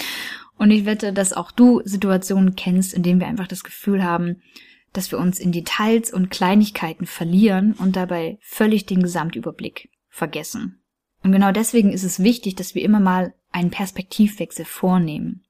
Und 0.58 0.70
ich 0.70 0.86
wette, 0.86 1.12
dass 1.12 1.32
auch 1.32 1.50
du 1.50 1.82
Situationen 1.84 2.54
kennst, 2.56 2.94
in 2.94 3.02
denen 3.02 3.20
wir 3.20 3.26
einfach 3.26 3.48
das 3.48 3.64
Gefühl 3.64 4.04
haben, 4.04 4.42
dass 4.92 5.10
wir 5.10 5.18
uns 5.18 5.38
in 5.38 5.52
Details 5.52 6.12
und 6.12 6.30
Kleinigkeiten 6.30 7.06
verlieren 7.06 7.74
und 7.74 7.96
dabei 7.96 8.38
völlig 8.42 8.86
den 8.86 9.02
Gesamtüberblick 9.02 9.90
vergessen. 10.08 10.82
Und 11.26 11.32
genau 11.32 11.50
deswegen 11.50 11.90
ist 11.90 12.04
es 12.04 12.22
wichtig, 12.22 12.54
dass 12.54 12.76
wir 12.76 12.84
immer 12.84 13.00
mal 13.00 13.34
einen 13.50 13.72
Perspektivwechsel 13.72 14.64
vornehmen. 14.64 15.42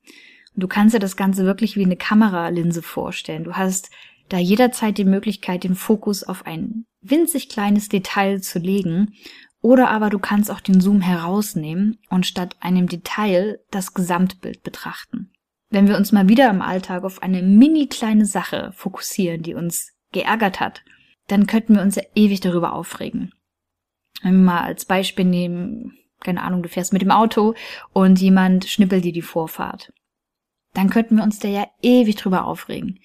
Und 0.54 0.62
du 0.62 0.68
kannst 0.68 0.94
dir 0.94 0.98
das 0.98 1.18
Ganze 1.18 1.44
wirklich 1.44 1.76
wie 1.76 1.84
eine 1.84 1.98
Kameralinse 1.98 2.80
vorstellen. 2.80 3.44
Du 3.44 3.56
hast 3.56 3.90
da 4.30 4.38
jederzeit 4.38 4.96
die 4.96 5.04
Möglichkeit, 5.04 5.64
den 5.64 5.74
Fokus 5.74 6.24
auf 6.24 6.46
ein 6.46 6.86
winzig 7.02 7.50
kleines 7.50 7.90
Detail 7.90 8.40
zu 8.40 8.58
legen, 8.58 9.12
oder 9.60 9.90
aber 9.90 10.08
du 10.08 10.18
kannst 10.18 10.50
auch 10.50 10.60
den 10.60 10.80
Zoom 10.80 11.02
herausnehmen 11.02 11.98
und 12.08 12.24
statt 12.24 12.56
einem 12.60 12.88
Detail 12.88 13.58
das 13.70 13.92
Gesamtbild 13.92 14.62
betrachten. 14.62 15.30
Wenn 15.68 15.88
wir 15.88 15.98
uns 15.98 16.10
mal 16.10 16.26
wieder 16.26 16.48
im 16.48 16.62
Alltag 16.62 17.04
auf 17.04 17.22
eine 17.22 17.42
mini 17.42 17.86
kleine 17.86 18.24
Sache 18.24 18.72
fokussieren, 18.74 19.42
die 19.42 19.52
uns 19.52 19.92
geärgert 20.12 20.58
hat, 20.58 20.84
dann 21.26 21.46
könnten 21.46 21.74
wir 21.74 21.82
uns 21.82 21.96
ja 21.96 22.02
ewig 22.14 22.40
darüber 22.40 22.72
aufregen. 22.72 23.34
Wenn 24.22 24.36
wir 24.36 24.44
mal 24.44 24.60
als 24.60 24.84
Beispiel 24.84 25.24
nehmen, 25.24 25.96
keine 26.20 26.42
Ahnung, 26.42 26.62
du 26.62 26.68
fährst 26.68 26.92
mit 26.92 27.02
dem 27.02 27.10
Auto 27.10 27.54
und 27.92 28.20
jemand 28.20 28.64
schnippelt 28.66 29.04
dir 29.04 29.12
die 29.12 29.22
Vorfahrt. 29.22 29.92
Dann 30.74 30.90
könnten 30.90 31.16
wir 31.16 31.22
uns 31.22 31.38
da 31.38 31.48
ja 31.48 31.66
ewig 31.82 32.16
drüber 32.16 32.44
aufregen. 32.44 33.00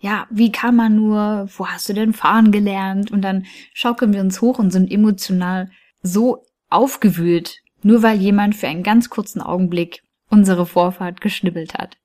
Ja, 0.00 0.26
wie 0.30 0.50
kann 0.50 0.74
man 0.74 0.96
nur, 0.96 1.48
wo 1.56 1.68
hast 1.68 1.88
du 1.88 1.92
denn 1.92 2.12
fahren 2.12 2.50
gelernt? 2.50 3.12
Und 3.12 3.22
dann 3.22 3.46
schaukeln 3.72 4.12
wir 4.12 4.20
uns 4.20 4.40
hoch 4.40 4.58
und 4.58 4.72
sind 4.72 4.90
emotional 4.90 5.70
so 6.02 6.44
aufgewühlt, 6.70 7.58
nur 7.82 8.02
weil 8.02 8.20
jemand 8.20 8.56
für 8.56 8.66
einen 8.66 8.82
ganz 8.82 9.10
kurzen 9.10 9.40
Augenblick 9.40 10.02
unsere 10.28 10.66
Vorfahrt 10.66 11.20
geschnippelt 11.20 11.74
hat. 11.74 11.98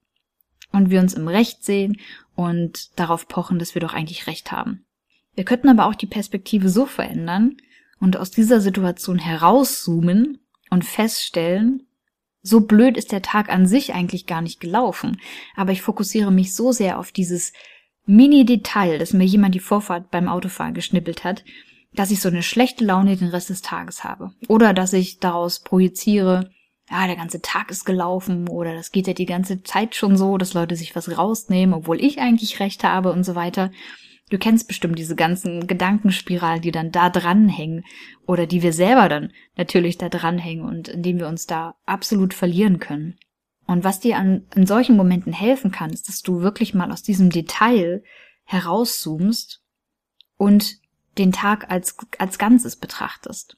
Und 0.71 0.91
wir 0.91 0.99
uns 0.99 1.15
im 1.15 1.27
Recht 1.27 1.63
sehen 1.63 1.97
und 2.35 2.99
darauf 2.99 3.27
pochen, 3.27 3.57
dass 3.57 3.73
wir 3.73 3.79
doch 3.79 3.93
eigentlich 3.93 4.27
Recht 4.27 4.51
haben. 4.51 4.85
Wir 5.33 5.45
könnten 5.45 5.69
aber 5.69 5.85
auch 5.85 5.95
die 5.95 6.07
Perspektive 6.07 6.69
so 6.69 6.85
verändern, 6.85 7.57
und 7.99 8.17
aus 8.17 8.31
dieser 8.31 8.61
Situation 8.61 9.19
herauszoomen 9.19 10.39
und 10.69 10.85
feststellen, 10.85 11.83
so 12.41 12.61
blöd 12.61 12.97
ist 12.97 13.11
der 13.11 13.21
Tag 13.21 13.49
an 13.49 13.67
sich 13.67 13.93
eigentlich 13.93 14.25
gar 14.25 14.41
nicht 14.41 14.59
gelaufen, 14.59 15.19
aber 15.55 15.71
ich 15.71 15.81
fokussiere 15.81 16.31
mich 16.31 16.55
so 16.55 16.71
sehr 16.71 16.99
auf 16.99 17.11
dieses 17.11 17.51
Mini-Detail, 18.05 18.99
dass 18.99 19.13
mir 19.13 19.25
jemand 19.25 19.53
die 19.53 19.59
Vorfahrt 19.59 20.11
beim 20.11 20.29
Autofahren 20.29 20.73
geschnippelt 20.73 21.23
hat, 21.23 21.43
dass 21.93 22.11
ich 22.11 22.21
so 22.21 22.29
eine 22.29 22.43
schlechte 22.43 22.85
Laune 22.85 23.17
den 23.17 23.29
Rest 23.29 23.49
des 23.49 23.61
Tages 23.61 24.03
habe. 24.03 24.31
Oder 24.47 24.73
dass 24.73 24.93
ich 24.93 25.19
daraus 25.19 25.59
projiziere, 25.59 26.49
ja, 26.89 27.05
der 27.05 27.17
ganze 27.17 27.41
Tag 27.41 27.69
ist 27.69 27.85
gelaufen 27.85 28.47
oder 28.47 28.73
das 28.73 28.91
geht 28.91 29.07
ja 29.07 29.13
die 29.13 29.25
ganze 29.25 29.61
Zeit 29.63 29.95
schon 29.95 30.15
so, 30.15 30.37
dass 30.37 30.53
Leute 30.53 30.77
sich 30.77 30.95
was 30.95 31.17
rausnehmen, 31.17 31.73
obwohl 31.73 32.01
ich 32.01 32.19
eigentlich 32.19 32.61
recht 32.61 32.83
habe 32.85 33.11
und 33.11 33.25
so 33.25 33.35
weiter. 33.35 33.71
Du 34.29 34.37
kennst 34.37 34.67
bestimmt 34.67 34.99
diese 34.99 35.15
ganzen 35.15 35.67
Gedankenspiralen, 35.67 36.61
die 36.61 36.71
dann 36.71 36.91
da 36.91 37.09
dranhängen 37.09 37.85
oder 38.25 38.45
die 38.45 38.61
wir 38.61 38.73
selber 38.73 39.07
dann 39.07 39.31
natürlich 39.55 39.97
da 39.97 40.09
dranhängen 40.09 40.65
und 40.65 40.89
in 40.89 41.01
denen 41.01 41.19
wir 41.19 41.27
uns 41.27 41.47
da 41.47 41.75
absolut 41.85 42.33
verlieren 42.33 42.79
können. 42.79 43.17
Und 43.67 43.83
was 43.83 43.99
dir 43.99 44.17
an, 44.17 44.45
in 44.55 44.65
solchen 44.65 44.97
Momenten 44.97 45.33
helfen 45.33 45.71
kann, 45.71 45.91
ist, 45.91 46.09
dass 46.09 46.21
du 46.21 46.41
wirklich 46.41 46.73
mal 46.73 46.91
aus 46.91 47.03
diesem 47.03 47.29
Detail 47.29 48.03
herauszoomst 48.43 49.61
und 50.37 50.77
den 51.17 51.31
Tag 51.31 51.69
als, 51.69 51.97
als 52.17 52.37
Ganzes 52.37 52.75
betrachtest. 52.77 53.57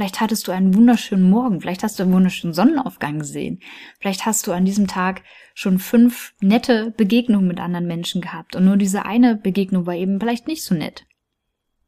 Vielleicht 0.00 0.22
hattest 0.22 0.48
du 0.48 0.52
einen 0.52 0.72
wunderschönen 0.72 1.28
Morgen, 1.28 1.60
vielleicht 1.60 1.82
hast 1.82 1.98
du 1.98 2.04
einen 2.04 2.14
wunderschönen 2.14 2.54
Sonnenaufgang 2.54 3.18
gesehen, 3.18 3.60
vielleicht 3.98 4.24
hast 4.24 4.46
du 4.46 4.52
an 4.52 4.64
diesem 4.64 4.86
Tag 4.86 5.22
schon 5.52 5.78
fünf 5.78 6.32
nette 6.40 6.94
Begegnungen 6.96 7.46
mit 7.46 7.60
anderen 7.60 7.86
Menschen 7.86 8.22
gehabt 8.22 8.56
und 8.56 8.64
nur 8.64 8.78
diese 8.78 9.04
eine 9.04 9.36
Begegnung 9.36 9.84
war 9.84 9.94
eben 9.94 10.18
vielleicht 10.18 10.48
nicht 10.48 10.64
so 10.64 10.74
nett. 10.74 11.04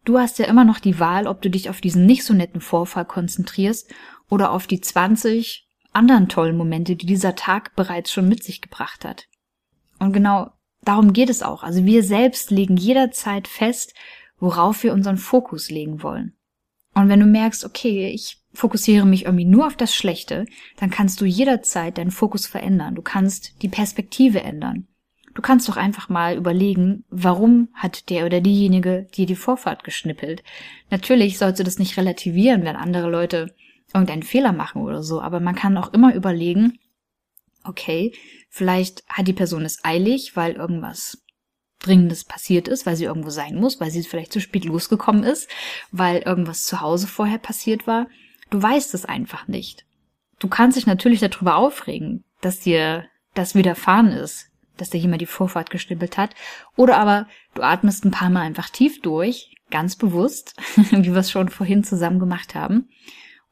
Du 0.05 0.18
hast 0.18 0.38
ja 0.38 0.44
immer 0.44 0.66
noch 0.66 0.79
die 0.79 1.01
Wahl, 1.01 1.27
ob 1.27 1.40
du 1.40 1.48
dich 1.48 1.70
auf 1.70 1.81
diesen 1.81 2.05
nicht 2.05 2.22
so 2.25 2.35
netten 2.35 2.61
Vorfall 2.61 3.07
konzentrierst 3.07 3.90
oder 4.29 4.51
auf 4.51 4.66
die 4.66 4.83
20 4.83 5.66
anderen 5.94 6.29
tollen 6.29 6.59
Momente, 6.59 6.96
die 6.96 7.07
dieser 7.07 7.35
Tag 7.35 7.75
bereits 7.77 8.12
schon 8.12 8.29
mit 8.29 8.44
sich 8.44 8.61
gebracht 8.61 9.07
hat. 9.07 9.27
Und 10.01 10.12
genau 10.12 10.51
darum 10.83 11.14
geht 11.14 11.31
es 11.31 11.42
auch. 11.42 11.62
Also 11.62 11.87
wir 11.87 12.03
selbst 12.03 12.51
legen 12.51 12.77
jederzeit 12.77 13.48
fest, 13.48 13.94
worauf 14.38 14.83
wir 14.83 14.92
unseren 14.92 15.16
Fokus 15.16 15.70
legen 15.70 16.03
wollen. 16.03 16.37
Und 16.94 17.09
wenn 17.09 17.20
du 17.20 17.26
merkst, 17.26 17.64
okay, 17.64 18.09
ich 18.09 18.38
fokussiere 18.52 19.07
mich 19.07 19.24
irgendwie 19.24 19.46
nur 19.46 19.66
auf 19.66 19.76
das 19.76 19.94
Schlechte, 19.94 20.44
dann 20.76 20.90
kannst 20.90 21.20
du 21.20 21.24
jederzeit 21.24 21.96
deinen 21.96 22.11
Fokus 22.11 22.46
verändern. 22.46 22.94
Du 22.94 23.02
kannst 23.02 23.62
die 23.62 23.68
Perspektive 23.68 24.42
ändern. 24.42 24.87
Du 25.35 25.40
kannst 25.40 25.68
doch 25.68 25.78
einfach 25.78 26.11
mal 26.11 26.37
überlegen, 26.37 27.05
warum 27.09 27.68
hat 27.72 28.11
der 28.11 28.26
oder 28.26 28.42
diejenige 28.42 29.07
dir 29.14 29.24
die 29.24 29.37
Vorfahrt 29.37 29.83
geschnippelt. 29.83 30.42
Natürlich 30.90 31.38
sollst 31.38 31.59
du 31.59 31.64
das 31.64 31.78
nicht 31.78 31.96
relativieren, 31.96 32.64
wenn 32.64 32.76
andere 32.76 33.09
Leute 33.11 33.55
irgendeinen 33.94 34.22
Fehler 34.22 34.52
machen 34.52 34.83
oder 34.83 35.02
so, 35.02 35.22
aber 35.22 35.40
man 35.40 35.55
kann 35.55 35.76
auch 35.78 35.92
immer 35.92 36.14
überlegen, 36.14 36.78
okay, 37.64 38.12
vielleicht 38.50 39.07
hat 39.09 39.28
die 39.28 39.33
Person 39.33 39.64
es 39.64 39.83
eilig, 39.85 40.37
weil 40.37 40.52
irgendwas 40.52 41.22
Dringendes 41.83 42.25
passiert 42.25 42.68
ist, 42.68 42.87
weil 42.87 42.97
sie 42.97 43.05
irgendwo 43.05 43.31
sein 43.31 43.57
muss, 43.57 43.81
weil 43.81 43.90
sie 43.90 44.03
vielleicht 44.03 44.33
zu 44.33 44.40
spät 44.40 44.64
losgekommen 44.64 45.25
ist, 45.25 45.49
weil 45.90 46.18
irgendwas 46.23 46.64
zu 46.64 46.81
Hause 46.81 47.07
vorher 47.07 47.38
passiert 47.38 47.87
war. 47.87 48.07
Du 48.51 48.62
weißt 48.62 48.95
es 48.95 49.05
einfach 49.05 49.49
nicht. 49.49 49.85
Du 50.38 50.49
kannst 50.49 50.77
dich 50.77 50.87
natürlich 50.87 51.21
darüber 51.21 51.57
aufregen, 51.57 52.25
dass 52.40 52.61
dir 52.61 53.07
das 53.35 53.55
widerfahren 53.55 54.09
ist, 54.09 54.51
dass 54.77 54.90
dir 54.90 54.99
jemand 54.99 55.21
die 55.21 55.27
Vorfahrt 55.27 55.71
gestippelt 55.71 56.18
hat. 56.18 56.35
Oder 56.77 56.99
aber 56.99 57.29
du 57.55 57.62
atmest 57.62 58.05
ein 58.05 58.11
paar 58.11 58.31
Mal 58.31 58.42
einfach 58.42 58.71
tief 58.71 59.01
durch, 59.01 59.55
ganz 59.71 59.97
bewusst, 59.97 60.55
wie 60.77 61.12
wir 61.12 61.16
es 61.16 61.31
schon 61.31 61.49
vorhin 61.49 61.85
zusammen 61.85 62.18
gemacht 62.18 62.55
haben, 62.55 62.88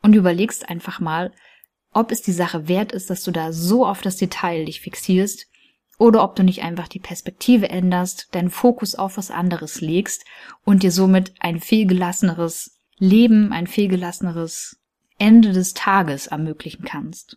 und 0.03 0.15
überlegst 0.15 0.69
einfach 0.69 1.01
mal, 1.01 1.33
ob 1.93 2.13
es 2.13 2.23
die 2.23 2.33
Sache 2.33 2.69
wert 2.69 2.93
ist, 2.93 3.11
dass 3.11 3.23
du 3.23 3.31
da 3.31 3.53
so 3.53 3.87
auf 3.87 4.01
das 4.01 4.17
Detail 4.17 4.65
dich 4.65 4.81
fixierst, 4.81 5.47
oder 6.01 6.25
ob 6.25 6.35
du 6.35 6.43
nicht 6.43 6.63
einfach 6.63 6.89
die 6.89 6.99
Perspektive 6.99 7.69
änderst, 7.69 8.29
deinen 8.33 8.49
Fokus 8.49 8.95
auf 8.95 9.19
was 9.19 9.31
anderes 9.31 9.83
legst 9.83 10.25
und 10.65 10.83
dir 10.83 10.93
somit 10.93 11.35
ein 11.41 11.61
viel 11.61 11.87
gelasseneres 11.87 12.81
Leben, 12.97 13.53
ein 13.53 13.67
viel 13.67 13.87
gelasseneres 13.87 14.81
Ende 15.19 15.53
des 15.53 15.75
Tages 15.75 16.27
ermöglichen 16.27 16.87
kannst. 16.87 17.37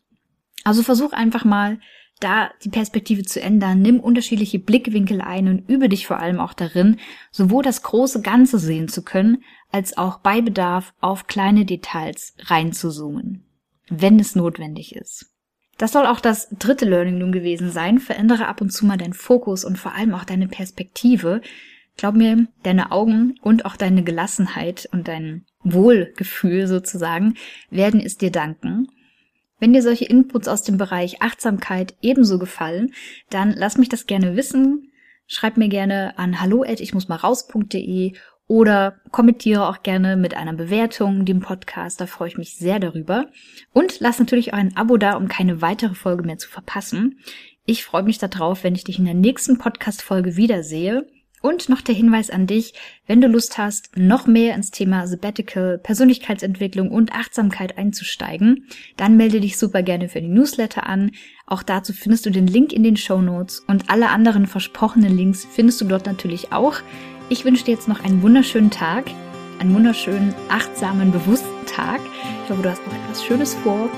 Also 0.64 0.82
versuch 0.82 1.12
einfach 1.12 1.44
mal, 1.44 1.82
da 2.22 2.52
die 2.64 2.70
Perspektive 2.70 3.24
zu 3.24 3.42
ändern, 3.42 3.82
nimm 3.82 4.00
unterschiedliche 4.00 4.60
Blickwinkel 4.60 5.20
ein 5.20 5.50
und 5.50 5.70
übe 5.70 5.90
dich 5.90 6.08
vor 6.08 6.20
allem 6.20 6.40
auch 6.40 6.54
darin, 6.54 7.02
sowohl 7.32 7.64
das 7.64 7.84
große 7.84 8.22
Ganze 8.22 8.60
sehen 8.60 8.88
zu 8.88 9.04
können, 9.04 9.44
als 9.74 9.98
auch 9.98 10.20
bei 10.20 10.40
Bedarf 10.40 10.94
auf 11.02 11.28
kleine 11.28 11.66
Details 11.66 12.34
reinzuzoomen, 12.40 13.44
wenn 13.90 14.22
es 14.22 14.36
notwendig 14.36 14.96
ist. 14.96 15.33
Das 15.78 15.92
soll 15.92 16.06
auch 16.06 16.20
das 16.20 16.50
dritte 16.52 16.86
Learning 16.86 17.18
nun 17.18 17.32
gewesen 17.32 17.72
sein. 17.72 18.00
Verändere 18.00 18.48
ab 18.48 18.62
und 18.62 18.72
zu 18.72 18.86
mal 18.86 18.98
deinen 18.98 19.14
Fokus 19.14 19.66
und 19.66 19.78
vor 19.78 19.94
allem 19.94 20.14
auch 20.14 20.24
deine 20.24 20.48
Perspektive. 20.48 21.42
Glaub 21.98 22.16
mir, 22.16 22.48
deine 22.64 22.92
Augen 22.92 23.36
und 23.42 23.66
auch 23.66 23.76
deine 23.76 24.04
Gelassenheit 24.04 24.88
und 24.92 25.08
dein 25.08 25.46
Wohlgefühl 25.64 26.68
sozusagen 26.68 27.36
werden 27.70 28.00
es 28.00 28.18
dir 28.18 28.32
danken. 28.32 28.88
Wenn 29.60 29.74
dir 29.74 29.82
solche 29.82 30.06
Inputs 30.06 30.48
aus 30.48 30.64
dem 30.64 30.78
Bereich 30.78 31.22
Achtsamkeit 31.22 31.96
ebenso 32.02 32.38
gefallen, 32.40 32.94
dann 33.30 33.54
lass 33.56 33.78
mich 33.78 33.90
das 33.90 34.08
gerne 34.08 34.36
wissen. 34.36 34.92
Schreib 35.26 35.58
mir 35.58 35.70
gerne 35.70 36.18
an 36.18 36.42
hallo 36.42 36.64
oder 38.48 39.00
kommentiere 39.12 39.68
auch 39.68 39.84
gerne 39.84 40.18
mit 40.18 40.36
einer 40.36 40.54
Bewertung 40.54 41.26
dem 41.26 41.40
Podcast, 41.40 42.02
da 42.02 42.08
freue 42.08 42.28
ich 42.28 42.38
mich 42.38 42.56
sehr 42.56 42.80
darüber. 42.80 43.28
Und 43.72 44.00
lass 44.00 44.20
natürlich 44.20 44.54
auch 44.54 44.58
ein 44.58 44.76
Abo 44.76 44.98
da, 44.98 45.16
um 45.16 45.28
keine 45.28 45.62
weitere 45.62 45.96
Folge 45.96 46.24
mehr 46.24 46.38
zu 46.38 46.50
verpassen. 46.50 47.20
Ich 47.66 47.86
freue 47.86 48.04
mich 48.04 48.18
darauf, 48.18 48.64
wenn 48.64 48.76
ich 48.76 48.84
dich 48.84 49.00
in 49.00 49.06
der 49.06 49.14
nächsten 49.14 49.58
Podcast-Folge 49.58 50.36
wiedersehe. 50.36 51.08
Und 51.44 51.68
noch 51.68 51.82
der 51.82 51.94
Hinweis 51.94 52.30
an 52.30 52.48
dich, 52.48 52.74
wenn 53.06 53.20
du 53.20 53.28
Lust 53.28 53.58
hast, 53.58 53.98
noch 53.98 54.28
mehr 54.28 54.56
ins 54.56 54.72
Thema 54.72 55.08
Sabbatical, 55.08 55.78
Persönlichkeitsentwicklung 55.78 56.90
und 56.90 57.12
Achtsamkeit 57.12 57.78
einzusteigen, 57.78 58.70
dann 58.96 59.18
melde 59.18 59.42
dich 59.42 59.58
super 59.58 59.84
gerne 59.84 60.08
für 60.08 60.22
die 60.22 60.30
Newsletter 60.30 60.88
an. 60.88 61.12
Auch 61.46 61.62
dazu 61.62 61.92
findest 61.92 62.26
du 62.26 62.30
den 62.30 62.48
Link 62.48 62.72
in 62.72 62.84
den 62.84 62.96
Show 62.96 63.22
Notes 63.22 63.60
und 63.68 63.90
alle 63.90 64.08
anderen 64.08 64.48
versprochenen 64.48 65.18
Links 65.18 65.46
findest 65.52 65.82
du 65.82 65.86
dort 65.86 66.06
natürlich 66.06 66.54
auch. 66.54 66.78
Ich 67.28 67.44
wünsche 67.44 67.66
dir 67.66 67.74
jetzt 67.74 67.90
noch 67.90 68.02
einen 68.02 68.22
wunderschönen 68.22 68.72
Tag, 68.72 69.12
einen 69.60 69.76
wunderschönen, 69.76 70.34
achtsamen, 70.48 71.12
bewussten 71.12 71.66
Tag. 71.66 72.00
Ich 72.46 72.52
hoffe, 72.52 72.62
du 72.62 72.72
hast 72.72 72.88
noch 72.88 72.96
etwas 72.96 73.26
Schönes 73.26 73.54
vor. 73.56 73.90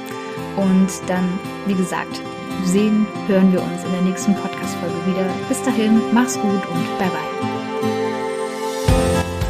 Und 0.58 0.89
dann, 1.08 1.29
wie 1.67 1.75
gesagt, 1.75 2.21
sehen, 2.63 3.05
hören 3.27 3.51
wir 3.51 3.61
uns 3.61 3.83
in 3.83 3.91
der 3.91 4.01
nächsten 4.01 4.33
Podcast-Folge 4.35 4.95
wieder. 5.07 5.27
Bis 5.49 5.61
dahin, 5.63 6.01
mach's 6.13 6.39
gut 6.39 6.51
und 6.51 6.97
bye 6.97 7.09
bye. 7.09 7.35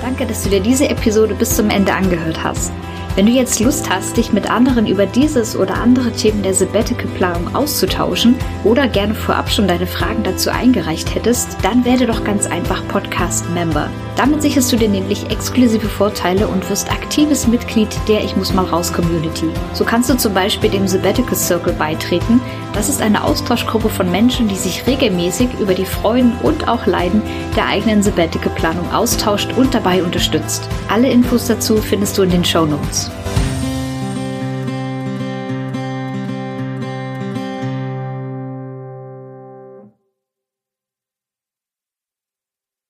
Danke, 0.01 0.25
dass 0.25 0.43
du 0.43 0.49
dir 0.49 0.59
diese 0.59 0.89
Episode 0.89 1.35
bis 1.35 1.55
zum 1.55 1.69
Ende 1.69 1.93
angehört 1.93 2.43
hast. 2.43 2.71
Wenn 3.15 3.27
du 3.27 3.31
jetzt 3.31 3.61
Lust 3.61 3.89
hast, 3.89 4.17
dich 4.17 4.33
mit 4.33 4.51
anderen 4.51 4.85
über 4.85 5.05
dieses 5.05 5.55
oder 5.55 5.75
andere 5.75 6.11
Themen 6.11 6.43
der 6.43 6.53
Sabbatical-Planung 6.53 7.55
auszutauschen 7.55 8.35
oder 8.65 8.89
gerne 8.89 9.15
vorab 9.15 9.49
schon 9.49 9.69
deine 9.69 9.87
Fragen 9.87 10.23
dazu 10.23 10.49
eingereicht 10.49 11.15
hättest, 11.15 11.55
dann 11.61 11.85
werde 11.85 12.07
doch 12.07 12.25
ganz 12.25 12.45
einfach 12.45 12.85
Podcast-Member. 12.89 13.89
Damit 14.17 14.41
sicherst 14.41 14.71
du 14.73 14.75
dir 14.75 14.89
nämlich 14.89 15.29
exklusive 15.29 15.87
Vorteile 15.87 16.47
und 16.47 16.69
wirst 16.69 16.91
aktives 16.91 17.47
Mitglied 17.47 17.87
der 18.09 18.21
Ich 18.21 18.35
muss 18.35 18.53
mal 18.53 18.65
raus 18.65 18.91
Community. 18.91 19.47
So 19.73 19.85
kannst 19.85 20.09
du 20.09 20.17
zum 20.17 20.33
Beispiel 20.33 20.69
dem 20.69 20.85
Sabbatical 20.85 21.35
Circle 21.35 21.73
beitreten. 21.73 22.41
Das 22.73 22.89
ist 22.89 23.01
eine 23.01 23.23
Austauschgruppe 23.23 23.87
von 23.87 24.11
Menschen, 24.11 24.49
die 24.49 24.55
sich 24.55 24.85
regelmäßig 24.87 25.49
über 25.61 25.73
die 25.73 25.85
Freuden 25.85 26.33
und 26.43 26.67
auch 26.67 26.85
Leiden 26.85 27.21
der 27.55 27.67
eigenen 27.67 28.03
Sabbatical 28.03 28.51
Planung 28.55 28.91
austauscht 28.93 29.51
und 29.55 29.73
dabei 29.73 30.03
unterstützt. 30.03 30.67
Alle 30.89 31.09
Infos 31.09 31.47
dazu 31.47 31.77
findest 31.77 32.17
du 32.17 32.23
in 32.23 32.31
den 32.31 32.43
Show 32.43 32.65
Notes. 32.65 33.04
News. 33.09 33.44